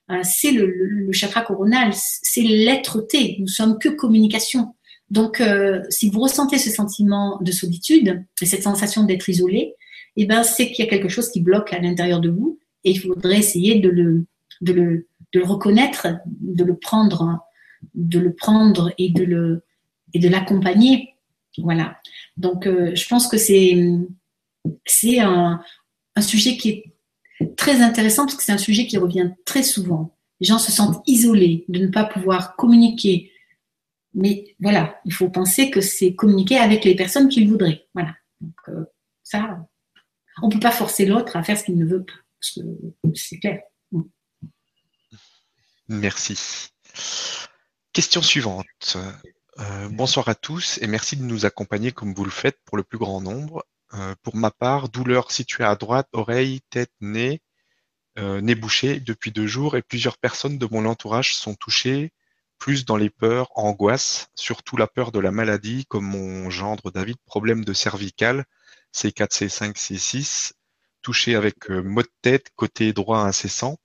[0.09, 4.73] Euh, c'est le, chakra coronal, c'est l'être-té, nous sommes que communication.
[5.09, 9.75] Donc, euh, si vous ressentez ce sentiment de solitude et cette sensation d'être isolé,
[10.17, 12.91] eh ben, c'est qu'il y a quelque chose qui bloque à l'intérieur de vous et
[12.91, 14.25] il faudrait essayer de le,
[14.61, 17.39] de le, de le reconnaître, de le prendre,
[17.93, 19.63] de le prendre et de le,
[20.13, 21.15] et de l'accompagner.
[21.57, 21.99] Voilà.
[22.37, 23.75] Donc, je pense que c'est,
[24.85, 25.61] c'est un,
[26.19, 30.15] sujet qui est très intéressant parce que c'est un sujet qui revient très souvent.
[30.39, 33.31] Les gens se sentent isolés de ne pas pouvoir communiquer.
[34.13, 37.87] Mais voilà, il faut penser que c'est communiquer avec les personnes qu'ils voudraient.
[37.93, 38.15] Voilà.
[38.41, 38.85] Donc, euh,
[39.23, 39.65] ça,
[40.41, 42.13] on ne peut pas forcer l'autre à faire ce qu'il ne veut pas.
[45.87, 46.69] Merci.
[47.93, 48.97] Question suivante.
[49.59, 52.83] Euh, bonsoir à tous et merci de nous accompagner comme vous le faites pour le
[52.83, 53.65] plus grand nombre.
[53.93, 57.41] Euh, pour ma part, douleur située à droite, oreille, tête, nez,
[58.17, 62.13] euh, nez bouché depuis deux jours et plusieurs personnes de mon entourage sont touchées,
[62.57, 67.17] plus dans les peurs, angoisses, surtout la peur de la maladie, comme mon gendre David,
[67.25, 68.45] problème de cervical,
[68.93, 70.53] C4, C5, C6,
[71.01, 73.77] touché avec euh, maux de tête, côté droit incessant.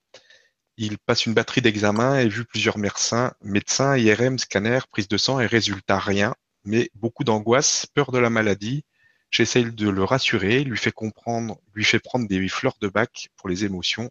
[0.76, 5.40] Il passe une batterie d'examens et vu plusieurs médecins, médecins, IRM, scanner, prise de sang
[5.40, 8.84] et résultat rien, mais beaucoup d'angoisse, peur de la maladie,
[9.30, 13.48] J'essaie de le rassurer, lui fait comprendre, lui fait prendre des fleurs de bac pour
[13.48, 14.10] les émotions.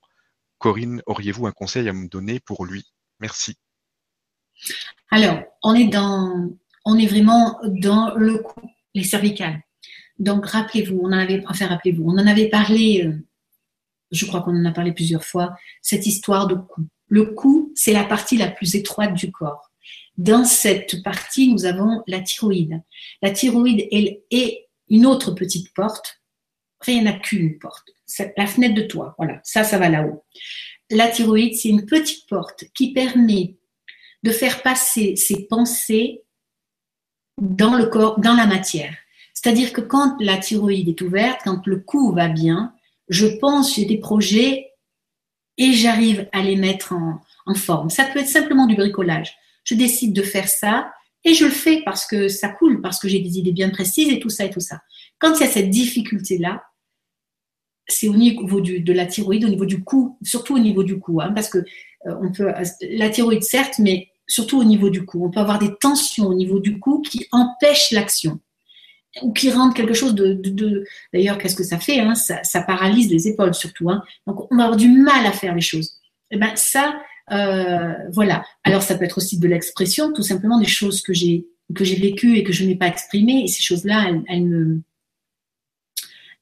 [0.57, 2.85] Corinne, auriez-vous un conseil à me donner pour lui?
[3.19, 3.55] Merci.
[5.09, 6.49] Alors, on est dans,
[6.85, 9.61] on est vraiment dans le cou, les cervicales.
[10.19, 13.13] Donc, rappelez-vous, on en avait, enfin, rappelez-vous, on en avait parlé, euh,
[14.11, 16.87] je crois qu'on en a parlé plusieurs fois, cette histoire de cou.
[17.07, 19.71] Le cou, c'est la partie la plus étroite du corps.
[20.17, 22.81] Dans cette partie, nous avons la thyroïde.
[23.21, 26.21] La thyroïde, elle est une autre petite porte.
[26.79, 27.89] rien il qu'une porte.
[28.37, 29.15] La fenêtre de toi.
[29.17, 30.23] Voilà, ça, ça va là-haut.
[30.89, 33.57] La thyroïde, c'est une petite porte qui permet
[34.23, 36.23] de faire passer ses pensées
[37.39, 38.95] dans le corps, dans la matière.
[39.35, 42.73] C'est-à-dire que quand la thyroïde est ouverte, quand le cou va bien,
[43.09, 44.71] je pense, j'ai des projets
[45.57, 47.21] et j'arrive à les mettre en,
[47.53, 47.91] forme.
[47.91, 49.35] Ça peut être simplement du bricolage.
[49.65, 50.91] Je décide de faire ça
[51.23, 54.09] et je le fais parce que ça coule, parce que j'ai des idées bien précises
[54.09, 54.81] et tout ça et tout ça.
[55.19, 56.63] Quand il y a cette difficulté-là,
[57.87, 61.21] c'est au niveau de la thyroïde, au niveau du cou, surtout au niveau du cou,
[61.21, 65.23] hein, parce que euh, on peut, la thyroïde certes, mais surtout au niveau du cou.
[65.23, 68.39] On peut avoir des tensions au niveau du cou qui empêchent l'action
[69.21, 70.33] ou qui rendent quelque chose de.
[70.33, 73.89] de, D'ailleurs, qu'est-ce que ça fait hein, ça, ça, paralyse les épaules surtout.
[73.89, 74.03] Hein.
[74.27, 75.99] Donc, on va avoir du mal à faire les choses.
[76.31, 76.95] Et eh ben ça,
[77.31, 78.43] euh, voilà.
[78.63, 81.95] Alors ça peut être aussi de l'expression, tout simplement des choses que j'ai que j'ai
[81.95, 83.43] vécues et que je n'ai pas exprimées.
[83.43, 84.81] Et ces choses-là, elles, me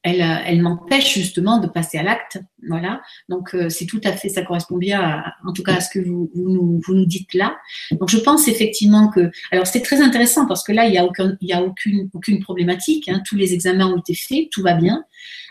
[0.04, 2.38] elles, m'empêchent justement de passer à l'acte.
[2.68, 3.00] Voilà.
[3.28, 5.90] Donc euh, c'est tout à fait, ça correspond bien, à, en tout cas à ce
[5.90, 7.56] que vous, vous, nous, vous nous dites là.
[7.92, 11.04] Donc je pense effectivement que, alors c'est très intéressant parce que là il n'y a
[11.04, 13.08] aucun, il y a aucune aucune problématique.
[13.08, 13.22] Hein.
[13.26, 15.04] Tous les examens ont été faits, tout va bien.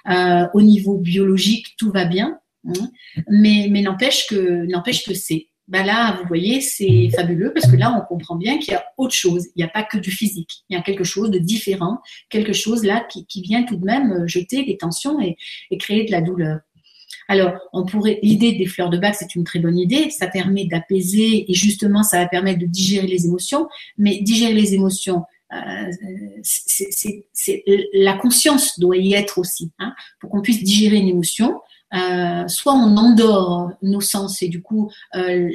[0.10, 2.40] Euh, au niveau biologique, tout va bien.
[2.68, 2.90] Hein.
[3.30, 5.48] Mais, mais n'empêche que, n'empêche que c'est.
[5.68, 8.84] Ben là, vous voyez, c'est fabuleux parce que là, on comprend bien qu'il y a
[8.98, 9.48] autre chose.
[9.56, 10.64] Il n'y a pas que du physique.
[10.70, 12.00] Il y a quelque chose de différent,
[12.30, 15.38] quelque chose là qui, vient tout de même euh, jeter des tensions et,
[15.72, 16.60] et créer de la douleur.
[17.28, 20.10] Alors, on pourrait, l'idée des fleurs de bac, c'est une très bonne idée.
[20.10, 23.68] Ça permet d'apaiser et justement, ça va permettre de digérer les émotions.
[23.98, 25.92] Mais digérer les émotions, euh,
[26.42, 31.60] c'est la conscience doit y être aussi, hein, pour qu'on puisse digérer une émotion.
[31.94, 35.50] Euh, soit on endort nos sens et du coup, euh,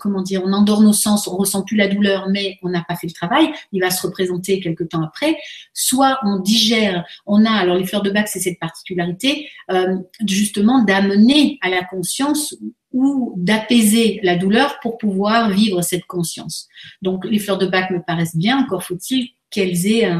[0.00, 2.96] comment dire, on endort nos sens, on ressent plus la douleur, mais on n'a pas
[2.96, 5.36] fait le travail, il va se représenter quelque temps après.
[5.74, 10.82] Soit on digère, on a, alors les fleurs de bac, c'est cette particularité, euh, justement
[10.82, 12.56] d'amener à la conscience
[12.92, 16.66] ou d'apaiser la douleur pour pouvoir vivre cette conscience.
[17.02, 20.10] Donc les fleurs de bac me paraissent bien, encore faut-il qu'elles aient,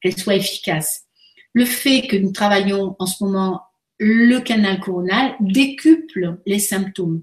[0.00, 1.02] qu'elles soient efficaces.
[1.52, 3.62] Le fait que nous travaillons en ce moment
[3.98, 7.22] le canal coronal décuple les symptômes.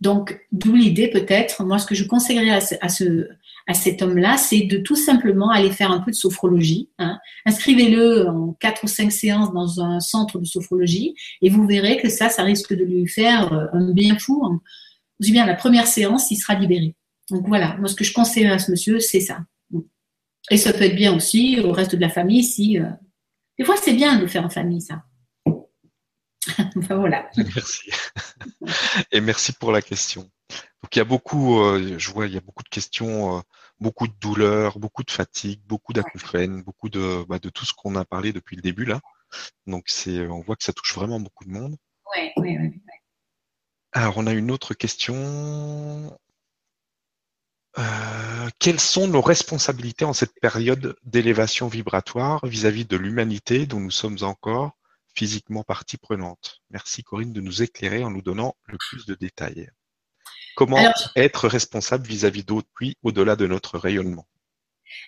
[0.00, 3.28] Donc, d'où l'idée peut-être, moi ce que je conseillerais à, ce,
[3.68, 6.90] à, cet homme-là, c'est de tout simplement aller faire un peu de sophrologie.
[6.98, 7.20] Hein.
[7.46, 12.08] Inscrivez-le en quatre ou cinq séances dans un centre de sophrologie et vous verrez que
[12.08, 14.60] ça, ça risque de lui faire euh, un bien fou.
[15.20, 16.96] Dis bien, la première séance, il sera libéré.
[17.30, 19.38] Donc voilà, moi ce que je conseillerais à ce monsieur, c'est ça.
[20.50, 22.78] Et ça peut être bien aussi au reste de la famille si...
[22.78, 22.86] Euh,
[23.58, 25.04] des fois, c'est bien de faire en famille, ça.
[26.90, 27.28] voilà.
[27.36, 27.90] Merci.
[29.12, 30.30] Et merci pour la question.
[30.82, 33.38] Donc il y a beaucoup, euh, je vois, il y a beaucoup de questions.
[33.38, 33.40] Euh,
[33.82, 37.96] beaucoup de douleur, beaucoup de fatigue, beaucoup d'acouphènes, beaucoup de, bah, de tout ce qu'on
[37.96, 39.00] a parlé depuis le début là.
[39.66, 41.76] Donc c'est, on voit que ça touche vraiment beaucoup de monde.
[42.16, 42.80] Oui, oui, oui.
[43.92, 46.16] Alors on a une autre question.
[47.78, 53.90] Euh, quelles sont nos responsabilités en cette période d'élévation vibratoire vis-à-vis de l'humanité dont nous
[53.90, 54.72] sommes encore
[55.14, 59.70] physiquement partie prenante Merci Corinne de nous éclairer en nous donnant le plus de détails.
[60.56, 60.78] Comment
[61.16, 64.26] être responsable vis-à-vis d'autrui au-delà de notre rayonnement?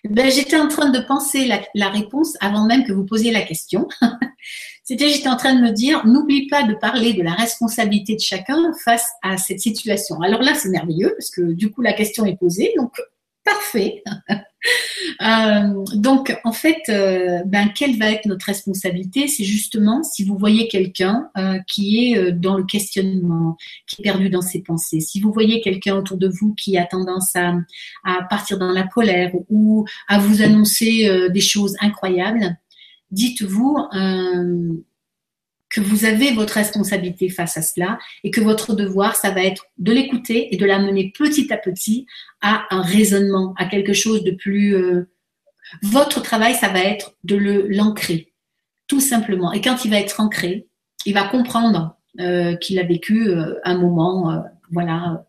[0.05, 3.89] Ben, J'étais en train de penser la, réponse avant même que vous posiez la question.
[4.85, 8.21] C'était, j'étais en train de me dire, n'oublie pas de parler de la responsabilité de
[8.21, 10.21] chacun face à cette situation.
[10.21, 12.73] Alors là, c'est merveilleux parce que du coup, la question est posée.
[12.77, 12.95] Donc,
[13.45, 14.03] parfait.
[15.23, 19.29] Euh, donc, en fait, euh, ben, quelle va être notre responsabilité?
[19.29, 23.57] C'est justement si vous voyez quelqu'un euh, qui est dans le questionnement,
[23.87, 26.85] qui est perdu dans ses pensées, si vous voyez quelqu'un autour de vous qui a
[26.85, 27.55] tendance à,
[28.05, 32.57] à, partir dans la colère ou à vous annoncer des choses incroyables,
[33.11, 33.79] dites-vous
[35.75, 39.67] que vous avez votre responsabilité face à cela et que votre devoir, ça va être
[39.79, 42.07] de l'écouter et de l'amener petit à petit
[42.41, 44.77] à un raisonnement, à quelque chose de plus...
[44.77, 45.11] Euh,
[45.83, 48.33] votre travail, ça va être de le l'ancrer,
[48.87, 49.53] tout simplement.
[49.53, 50.69] Et quand il va être ancré,
[51.07, 51.97] il va comprendre
[52.61, 53.33] qu'il a vécu
[53.65, 55.27] un moment, voilà,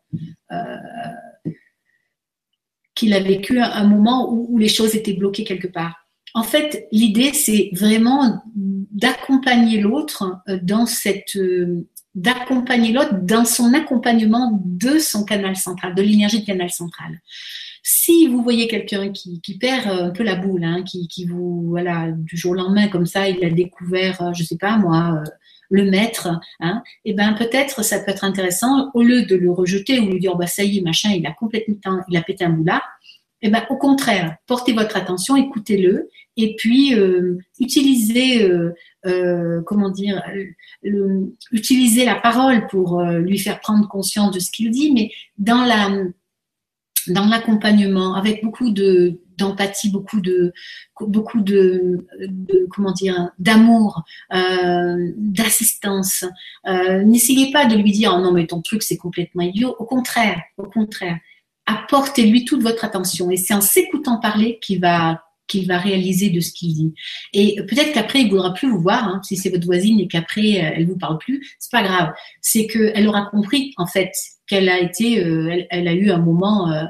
[2.94, 6.05] qu'il a vécu un, moment où les choses étaient bloquées quelque part.
[6.36, 13.74] En fait, l'idée, c'est vraiment d'accompagner l'autre euh, dans cette euh, d'accompagner l'autre dans son
[13.74, 17.22] accompagnement de son canal central, de l'énergie du canal central.
[17.84, 22.36] Si vous voyez quelqu'un qui, perd un peu la boule, hein, qui, vous voilà du
[22.36, 25.24] jour au lendemain comme ça, il a découvert, euh, je sais pas moi,
[25.70, 26.30] le maître,
[26.60, 30.12] hein, et eh ben peut-être ça peut être intéressant au lieu de le rejeter ou
[30.12, 32.84] lui dire bah ça y est machin, il a complètement il a pété un boulard,
[33.48, 38.74] eh ben, au contraire, portez votre attention, écoutez-le, et puis euh, utilisez, euh,
[39.06, 40.20] euh, comment dire,
[41.52, 45.92] utilisez la parole pour lui faire prendre conscience de ce qu'il dit, mais dans la
[47.08, 50.52] dans l'accompagnement, avec beaucoup de d'empathie, beaucoup de
[51.02, 52.08] beaucoup de,
[52.72, 56.26] comment dire d'amour, d'assistance.
[56.66, 59.76] N'essayez pas de lui dire oh non mais ton truc c'est complètement idiot.
[59.78, 61.20] Au contraire, au contraire,
[61.66, 63.30] apportez-lui toute votre attention.
[63.32, 66.94] Et c'est en s'écoutant parler qu'il va qu'il va réaliser de ce qu'il dit.
[67.34, 70.08] Et peut-être qu'après, il ne voudra plus vous voir, hein, si c'est votre voisine et
[70.08, 71.56] qu'après, euh, elle vous parle plus.
[71.60, 72.14] C'est pas grave.
[72.42, 74.12] C'est qu'elle aura compris, en fait,
[74.48, 76.84] qu'elle a été, euh, elle, a eu un moment, euh,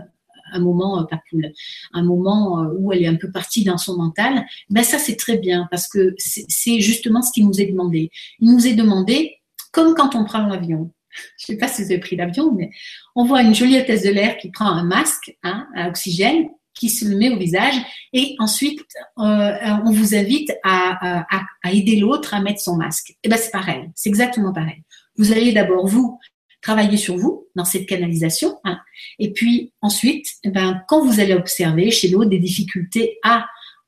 [0.53, 1.51] un moment pas cool,
[1.93, 4.45] un moment où elle est un peu partie dans son mental.
[4.69, 8.11] Ben ça, c'est très bien parce que c'est justement ce qui nous est demandé.
[8.39, 9.38] Il nous est demandé,
[9.71, 10.91] comme quand on prend l'avion,
[11.38, 12.70] je ne sais pas si vous avez pris l'avion, mais
[13.16, 16.89] on voit une jolie hôtesse de l'air qui prend un masque hein, à oxygène, qui
[16.89, 17.76] se le met au visage,
[18.11, 18.82] et ensuite
[19.20, 19.51] euh,
[19.86, 21.26] on vous invite à,
[21.72, 23.11] aider l'autre à mettre son masque.
[23.11, 24.84] Et eh ben c'est pareil, c'est exactement pareil.
[25.18, 26.20] Vous allez d'abord vous
[26.61, 28.80] travailler sur vous dans cette canalisation, hein,
[29.20, 33.45] et puis ensuite, eh ben quand vous allez observer chez l'autre des difficultés à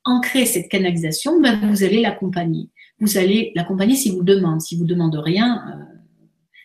[0.08, 2.70] ancrer cette canalisation, ben, vous allez l'accompagner.
[2.98, 4.60] Vous allez l'accompagner si vous demande.
[4.60, 5.64] Si vous demande rien.
[5.68, 5.97] Euh,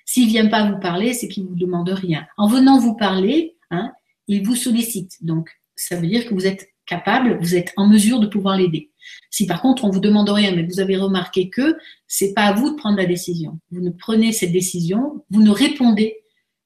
[0.06, 2.26] s'il vient pas vous parler, c'est qu'il vous demande rien.
[2.38, 3.92] En venant vous parler, hein,
[4.28, 5.18] il vous sollicite.
[5.22, 8.92] Donc, ça veut dire que vous êtes capable, vous êtes en mesure de pouvoir l'aider.
[9.30, 11.78] Si par contre on vous demande rien, mais vous avez remarqué que
[12.08, 13.60] c'est pas à vous de prendre la décision.
[13.72, 16.18] Vous ne prenez cette décision, vous ne répondez,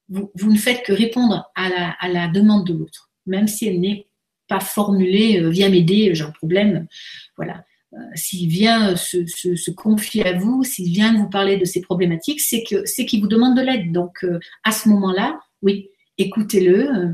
[0.09, 3.79] vous, ne faites que répondre à la, à la demande de l'autre, même si elle
[3.79, 4.07] n'est
[4.47, 6.87] pas formulée, euh, viens m'aider, j'ai un problème.
[7.35, 7.65] Voilà.
[7.93, 12.63] Euh, s'il vient se, confier à vous, s'il vient vous parler de ses problématiques, c'est
[12.63, 13.93] que c'est qu'il vous demande de l'aide.
[13.93, 17.13] Donc euh, à ce moment-là, oui, écoutez-le, euh,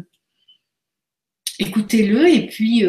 [1.60, 2.84] écoutez-le et puis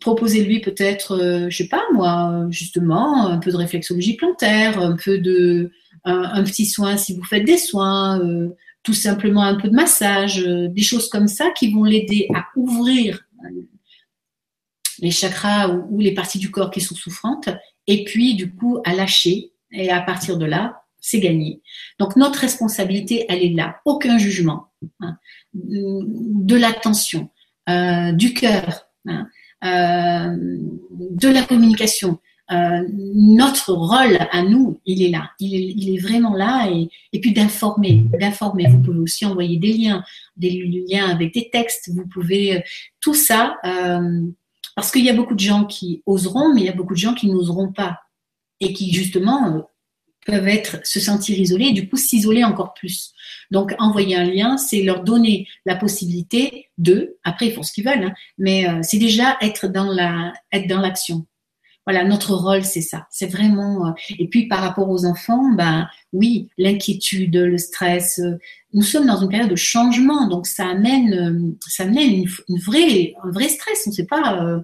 [0.00, 5.70] proposez-lui peut-être, je sais pas moi, justement un peu de réflexologie plantaire, un peu de
[6.04, 8.20] un, petit soin si vous faites des soins,
[8.82, 13.22] tout simplement un peu de massage, des choses comme ça qui vont l'aider à ouvrir
[15.02, 17.50] les chakras ou, les parties du corps qui sont souffrantes,
[17.86, 19.50] et puis du coup à lâcher.
[19.74, 21.60] Et à partir de là, c'est gagné.
[21.98, 23.76] Donc notre responsabilité, elle est là.
[23.84, 24.68] Aucun jugement,
[25.00, 25.18] hein.
[25.54, 27.30] de l'attention,
[27.68, 29.26] euh, du cœur, hein.
[29.64, 30.36] euh,
[31.10, 32.18] de la communication.
[32.50, 32.82] Euh,
[33.14, 38.04] notre rôle à nous, il est là, il est, vraiment là, et, et puis d'informer,
[38.20, 38.66] d'informer.
[38.68, 40.04] Vous pouvez aussi envoyer des liens,
[40.36, 41.90] des liens avec des textes.
[41.94, 42.62] Vous pouvez
[43.00, 43.56] tout ça.
[44.74, 46.98] Parce qu'il y a beaucoup de gens qui oseront, mais il y a beaucoup de
[46.98, 47.98] gens qui n'oseront pas
[48.60, 49.60] et qui justement euh,
[50.24, 53.12] peuvent être se sentir isolés et du coup s'isoler encore plus.
[53.50, 57.84] Donc envoyer un lien, c'est leur donner la possibilité de, après ils font ce qu'ils
[57.84, 61.26] veulent, hein, mais euh, c'est déjà être dans la, être dans l'action.
[61.86, 63.06] Voilà, notre rôle, c'est ça.
[63.10, 63.88] C'est vraiment.
[63.88, 68.18] Euh, et puis par rapport aux enfants, ben oui, l'inquiétude, le stress.
[68.20, 68.38] Euh,
[68.72, 73.30] nous sommes dans une période de changement, donc ça amène, ça amène une, vraie, un
[73.30, 73.82] vrai stress.
[73.86, 74.62] On ne sait pas,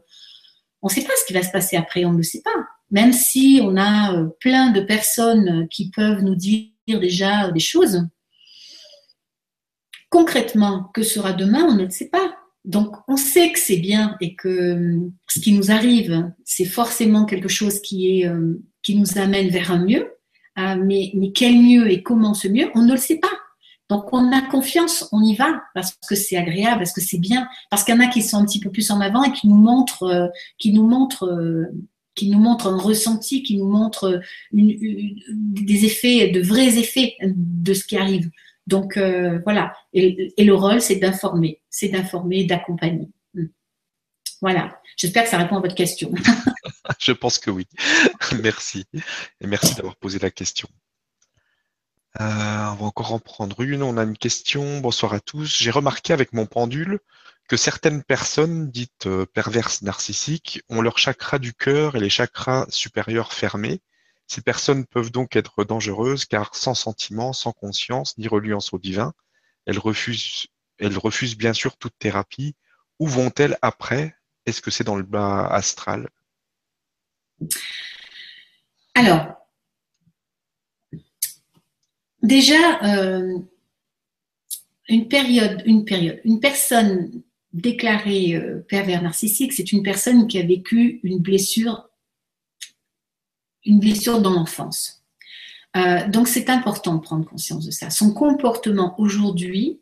[0.81, 2.05] on sait pas ce qui va se passer après.
[2.05, 2.55] On ne le sait pas
[2.91, 8.07] même si on a euh, plein de personnes qui peuvent nous dire déjà des choses,
[10.09, 12.38] concrètement, que sera demain, on ne le sait pas.
[12.69, 17.25] Donc, on sait que c'est bien et que euh, ce qui nous arrive, c'est forcément
[17.25, 18.55] quelque chose qui, euh,
[18.91, 20.07] nous amène vers un mieux.
[20.57, 23.29] mais, mais quel mieux et comment ce mieux, on ne le sait pas.
[23.91, 27.47] Donc, on a confiance, on y va parce que c'est agréable, parce que c'est bien,
[27.71, 29.47] parce qu'il y en a qui sont un petit peu plus en avant et qui
[29.47, 30.31] nous montrent,
[32.23, 34.21] montre un ressenti, qui nous montre
[34.53, 38.31] des effets, de vrais effets de ce qui arrive.
[38.69, 39.73] Donc euh, voilà.
[39.95, 43.09] Et, le rôle, c'est d'informer, c'est d'informer, d'accompagner.
[43.33, 43.47] Hmm.
[44.43, 44.79] Voilà.
[44.99, 46.13] J'espère que ça répond à votre question.
[46.99, 47.67] Je pense que oui.
[48.43, 48.85] merci.
[49.41, 50.69] Et merci d'avoir posé la question.
[52.21, 53.83] Euh, on va encore en prendre une.
[53.83, 54.81] On a une question.
[54.81, 55.57] Bonsoir à tous.
[55.59, 56.99] J'ai remarqué avec mon pendule
[57.49, 62.67] que certaines personnes dites euh, perverses narcissiques ont leur chakra du cœur et les chakras
[62.69, 63.81] supérieurs fermés.
[64.29, 69.15] Ces personnes peuvent donc être dangereuses car sans sentiment, sans conscience, ni reliance au divin,
[69.65, 70.47] elles refusent,
[70.79, 72.55] elles refusent bien sûr toute thérapie.
[72.99, 74.15] Où vont-elles après?
[74.45, 76.09] Est-ce que c'est dans le bas astral?
[78.95, 79.35] Alors,
[82.23, 83.39] déjà, euh,
[84.89, 87.23] une période, une période, une personne
[87.53, 91.88] déclaré euh, pervers narcissique, c'est une personne qui a vécu une blessure,
[93.69, 95.05] une blessure dans l'enfance.
[95.77, 97.91] Euh, donc c'est important de prendre conscience de ça.
[97.91, 99.79] Son comportement aujourd'hui,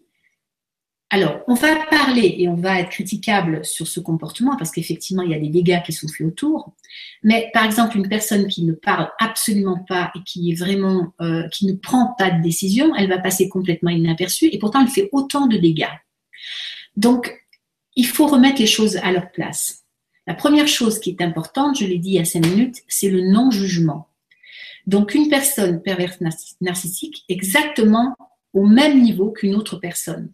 [1.09, 5.30] alors on va parler et on va être critiquable sur ce comportement parce qu'effectivement il
[5.30, 6.74] y a des dégâts qui sont faits autour.
[7.22, 11.49] Mais par exemple une personne qui ne parle absolument pas et qui est vraiment, euh,
[11.51, 15.09] qui ne prend pas de décision, elle va passer complètement inaperçue et pourtant elle fait
[15.12, 15.87] autant de dégâts.
[16.97, 17.32] Donc
[17.95, 19.86] il faut remettre les choses à leur place.
[20.27, 23.11] La première chose qui est importante, je l'ai dit il y a cinq minutes, c'est
[23.11, 24.09] le non-jugement.
[24.87, 26.20] Donc une personne perverse
[26.61, 28.16] narcissique, exactement
[28.53, 30.33] au même niveau qu'une autre personne.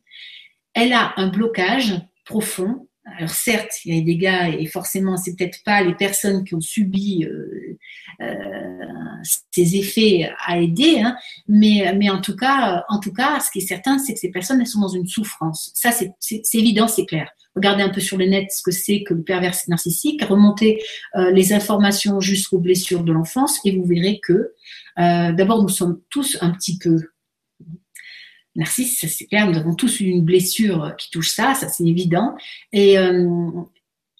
[0.74, 2.88] Elle a un blocage profond.
[3.16, 6.54] Alors certes, il y a des dégâts et forcément, c'est peut-être pas les personnes qui
[6.54, 7.78] ont subi euh,
[8.20, 8.78] euh,
[9.50, 11.16] ces effets à aider, hein,
[11.48, 14.30] mais, mais en tout cas, en tout cas, ce qui est certain, c'est que ces
[14.30, 15.70] personnes elles sont dans une souffrance.
[15.74, 19.14] Ça, c'est évident, c'est clair regardez un peu sur le net ce que c'est que
[19.14, 20.82] le pervers narcissique, remontez
[21.16, 24.52] euh, les informations jusqu'aux blessures de l'enfance et vous verrez que
[24.98, 26.98] euh, d'abord nous sommes tous un petit peu
[28.54, 32.34] narcisses, c'est clair, nous avons tous une blessure qui touche ça, ça c'est évident.
[32.74, 33.26] Euh,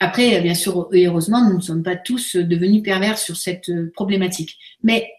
[0.03, 4.59] après, bien sûr, heureusement, nous ne sommes pas tous devenus pervers sur cette problématique.
[4.82, 5.11] Mais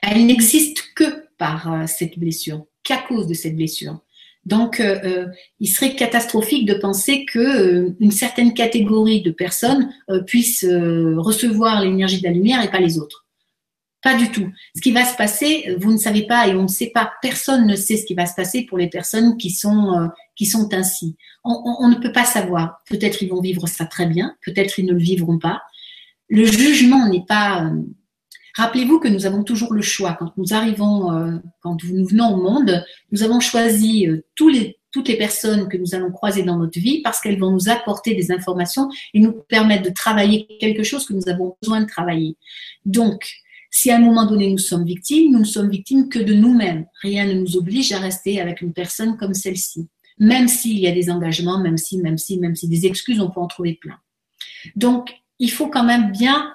[0.00, 4.00] elle n'existe que par cette blessure, qu'à cause de cette blessure.
[4.44, 5.26] Donc, euh, euh,
[5.60, 9.92] il serait catastrophique de penser que euh, une certaine catégorie de personnes
[10.26, 13.26] puissent recevoir l'énergie de la lumière et pas les autres.
[14.02, 14.48] Pas du tout.
[14.74, 17.12] Ce qui va se passer, vous ne savez pas et on ne sait pas.
[17.22, 20.08] Personne ne sait ce qui va se passer pour les personnes qui sont
[20.42, 21.16] qui sont ainsi.
[21.44, 22.82] On, ne peut pas savoir.
[22.88, 24.34] Peut-être ils vont vivre ça très bien.
[24.44, 25.62] Peut-être ils ne le vivront pas.
[26.28, 27.70] Le jugement n'est pas
[28.54, 30.14] Rappelez-vous que nous avons toujours le choix.
[30.18, 35.16] Quand nous arrivons, euh, quand nous venons au monde, nous avons choisi euh, toutes les
[35.16, 38.90] personnes que nous allons croiser dans notre vie parce qu'elles vont nous apporter des informations
[39.14, 42.36] et nous permettre de travailler quelque chose que nous avons besoin de travailler.
[42.84, 43.30] Donc,
[43.70, 46.84] si à un moment donné nous sommes victimes, nous ne sommes victimes que de nous-mêmes.
[47.00, 49.88] Rien ne nous oblige à rester avec une personne comme celle-ci.
[50.18, 53.30] Même s'il y a des engagements, même si, même si, même si des excuses, on
[53.30, 53.98] peut en trouver plein.
[54.76, 56.54] Donc, il faut quand même bien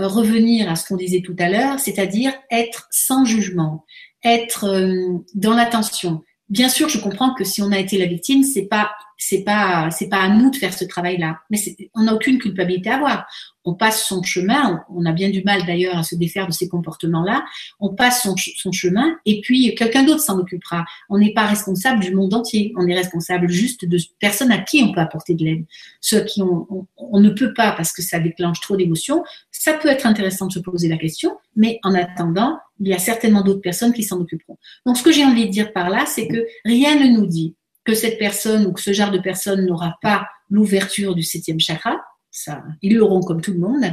[0.00, 3.84] euh, revenir à ce qu'on disait tout à l'heure, c'est-à-dire être sans jugement,
[4.24, 6.22] être euh, dans l'attention.
[6.48, 9.90] Bien sûr, je comprends que si on a été la victime, c'est pas c'est pas
[9.90, 11.58] c'est pas à nous de faire ce travail-là, mais
[11.94, 13.26] on n'a aucune culpabilité à avoir
[13.64, 16.68] on passe son chemin, on a bien du mal d'ailleurs à se défaire de ces
[16.68, 17.44] comportements-là,
[17.80, 20.84] on passe son, chemin et puis quelqu'un d'autre s'en occupera.
[21.08, 24.82] On n'est pas responsable du monde entier, on est responsable juste de personnes à qui
[24.82, 25.64] on peut apporter de l'aide.
[26.00, 29.88] Ceux qui on, on, ne peut pas parce que ça déclenche trop d'émotions, ça peut
[29.88, 33.62] être intéressant de se poser la question, mais en attendant, il y a certainement d'autres
[33.62, 34.58] personnes qui s'en occuperont.
[34.84, 37.54] Donc ce que j'ai envie de dire par là, c'est que rien ne nous dit
[37.84, 41.96] que cette personne ou que ce genre de personne n'aura pas l'ouverture du septième chakra,
[42.30, 43.84] ça, ils l'auront comme tout le monde.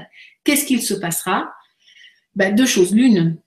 [0.43, 1.51] Qu'est-ce qu'il se passera?
[2.35, 2.93] Ben, Deux choses.
[2.95, 3.37] L'une,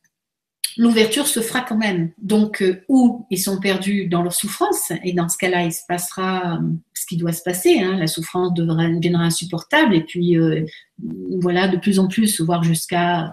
[0.77, 2.11] l'ouverture se fera quand même.
[2.18, 5.83] Donc, euh, où ils sont perdus dans leur souffrance, et dans ce cas-là, il se
[5.87, 7.81] passera euh, ce qui doit se passer.
[7.81, 7.97] Hein.
[7.99, 10.64] la souffrance deviendra insupportable, et puis euh,
[11.41, 13.33] voilà, de plus en plus, voire jusqu'à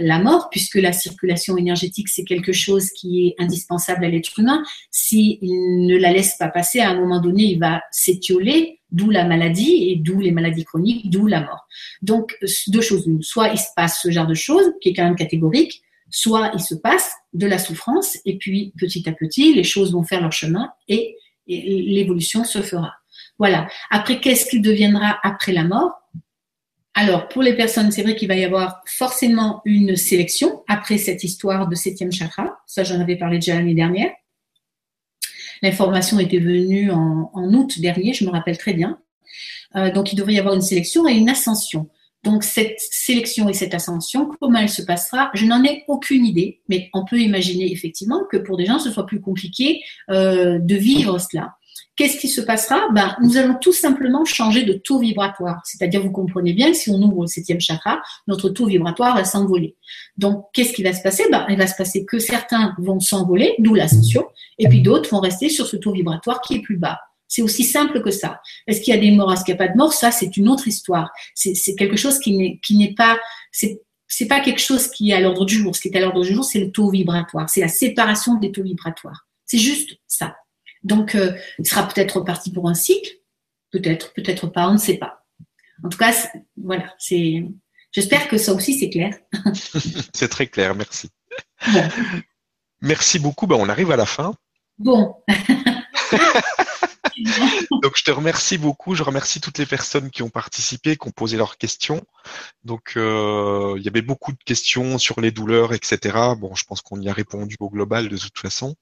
[0.00, 4.62] la mort, puisque la circulation énergétique, c'est quelque chose qui est indispensable à l'être humain.
[4.90, 9.24] S'il ne la laisse pas passer, à un moment donné, il va s'étioler, d'où la
[9.24, 11.66] maladie, et d'où les maladies chroniques, d'où la mort.
[12.00, 12.38] Donc,
[12.68, 13.06] deux choses.
[13.20, 16.60] Soit il se passe ce genre de choses, qui est quand même catégorique, soit il
[16.60, 20.32] se passe de la souffrance et puis petit à petit, les choses vont faire leur
[20.32, 22.92] chemin et, l'évolution se fera.
[23.36, 23.66] Voilà.
[23.90, 26.00] Après, qu'est-ce qu'il deviendra après la mort?
[26.94, 31.24] Alors, pour les personnes, c'est vrai qu'il va y avoir forcément une sélection après cette
[31.24, 32.60] histoire de septième chakra.
[32.66, 34.12] Ça, j'en avais parlé déjà l'année dernière.
[35.62, 39.00] L'information était venue en, août dernier, je me rappelle très bien.
[39.74, 41.88] Euh, donc, il devrait y avoir une sélection et une ascension.
[42.22, 46.60] Donc cette sélection et cette ascension, comment elle se passera, je n'en ai aucune idée,
[46.68, 50.74] mais on peut imaginer effectivement que pour des gens, ce soit plus compliqué euh, de
[50.74, 51.54] vivre cela.
[51.96, 52.88] Qu'est-ce qui se passera?
[52.92, 55.60] Ben, Nous allons tout simplement changer de taux vibratoire.
[55.64, 59.76] C'est-à-dire, vous comprenez bien, si on ouvre le septième chakra, notre taux vibratoire va s'envoler.
[60.16, 61.24] Donc, qu'est-ce qui va se passer?
[61.30, 64.24] Ben, Il va se passer que certains vont s'envoler, d'où l'ascension,
[64.58, 67.00] et puis d'autres vont rester sur ce taux vibratoire qui est plus bas.
[67.30, 68.42] C'est aussi simple que ça.
[68.66, 69.94] Est-ce qu'il y a des morts, est-ce qu'il n'y a pas de morts?
[69.94, 71.08] Ça, c'est une autre histoire.
[71.34, 73.18] C'est quelque chose qui n'est pas
[74.10, 75.74] c'est pas quelque chose qui est à l'ordre du jour.
[75.74, 77.48] Ce qui est à l'ordre du jour, c'est le taux vibratoire.
[77.48, 79.28] C'est la séparation des taux vibratoires.
[79.46, 80.36] C'est juste ça.
[80.82, 83.10] Donc, euh, il sera peut-être reparti pour un cycle,
[83.70, 85.24] peut-être, peut-être pas, on ne sait pas.
[85.84, 86.12] En tout cas,
[86.56, 86.92] voilà.
[86.98, 87.44] C'est.
[87.92, 89.16] J'espère que ça aussi c'est clair.
[90.12, 91.08] c'est très clair, merci.
[92.80, 93.46] Merci beaucoup.
[93.46, 94.34] Ben, on arrive à la fin.
[94.78, 95.14] Bon.
[97.82, 98.94] Donc je te remercie beaucoup.
[98.94, 102.04] Je remercie toutes les personnes qui ont participé, qui ont posé leurs questions.
[102.64, 106.34] Donc euh, il y avait beaucoup de questions sur les douleurs, etc.
[106.38, 108.74] Bon, je pense qu'on y a répondu au global de toute façon.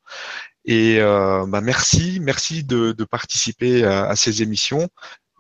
[0.65, 4.89] Et euh, bah, merci, merci de, participer à, ces émissions.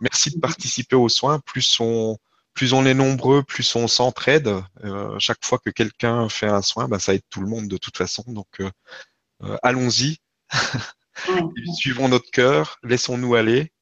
[0.01, 1.41] Merci de participer aux soins.
[1.41, 2.19] Plus on
[2.55, 4.49] plus on est nombreux, plus on s'entraide.
[4.83, 7.77] Euh, chaque fois que quelqu'un fait un soin, bah, ça aide tout le monde de
[7.77, 8.25] toute façon.
[8.27, 8.49] Donc
[9.63, 10.19] allons-y.
[11.75, 13.73] Suivons notre cœur, laissons-nous aller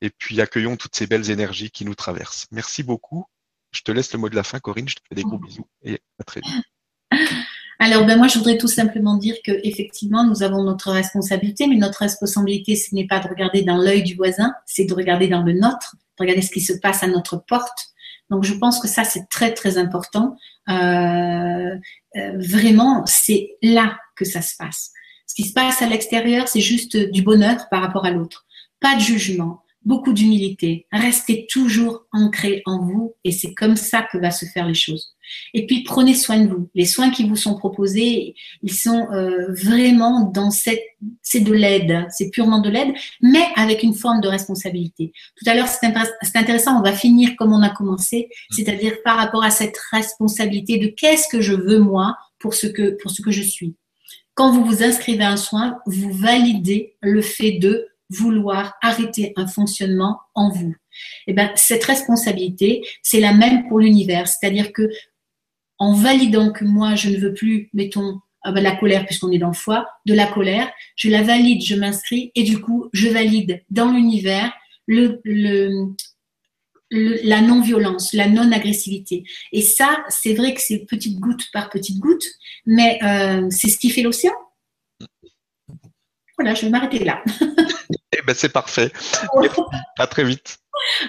[0.00, 2.46] et puis accueillons toutes ces belles énergies qui nous traversent.
[2.50, 3.26] Merci beaucoup.
[3.72, 4.88] Je te laisse le mot de la fin, Corinne.
[4.88, 6.64] Je te fais des gros bisous et à très vite.
[7.78, 11.76] Alors, ben moi, je voudrais tout simplement dire que effectivement, nous avons notre responsabilité, mais
[11.76, 15.42] notre responsabilité, ce n'est pas de regarder dans l'œil du voisin, c'est de regarder dans
[15.42, 17.88] le nôtre, de regarder ce qui se passe à notre porte.
[18.30, 20.36] Donc, je pense que ça, c'est très, très important.
[20.68, 20.72] Euh,
[22.16, 24.92] euh, vraiment, c'est là que ça se passe.
[25.26, 28.46] Ce qui se passe à l'extérieur, c'est juste du bonheur par rapport à l'autre.
[28.80, 30.86] Pas de jugement, beaucoup d'humilité.
[30.92, 35.14] Restez toujours ancré en vous et c'est comme ça que va se faire les choses.
[35.54, 36.68] Et puis prenez soin de vous.
[36.74, 40.82] Les soins qui vous sont proposés, ils sont euh, vraiment dans cette,
[41.22, 45.12] c'est de l'aide, c'est purement de l'aide, mais avec une forme de responsabilité.
[45.36, 49.44] Tout à l'heure, c'est intéressant, on va finir comme on a commencé, c'est-à-dire par rapport
[49.44, 53.30] à cette responsabilité de qu'est-ce que je veux moi pour ce que pour ce que
[53.30, 53.76] je suis
[54.36, 59.46] quand vous vous inscrivez à un soin, vous validez le fait de vouloir arrêter un
[59.46, 60.76] fonctionnement en vous.
[61.26, 64.28] Et eh ben, cette responsabilité, c'est la même pour l'univers.
[64.28, 64.88] C'est-à-dire que,
[65.78, 69.38] en validant que moi, je ne veux plus, mettons, ah ben, la colère, puisqu'on est
[69.38, 73.08] dans le foie, de la colère, je la valide, je m'inscris, et du coup, je
[73.08, 74.52] valide dans l'univers
[74.86, 75.20] le,
[76.90, 79.24] le, la non-violence, la non-agressivité.
[79.52, 82.26] Et ça, c'est vrai que c'est petite goutte par petite goutte,
[82.64, 84.34] mais euh, c'est ce qui fait l'océan.
[86.38, 87.22] Voilà, je vais m'arrêter là.
[88.12, 88.92] eh ben, c'est parfait.
[89.98, 90.58] à très vite.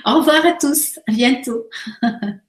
[0.05, 0.99] Au revoir à tous.
[1.07, 1.67] À bientôt.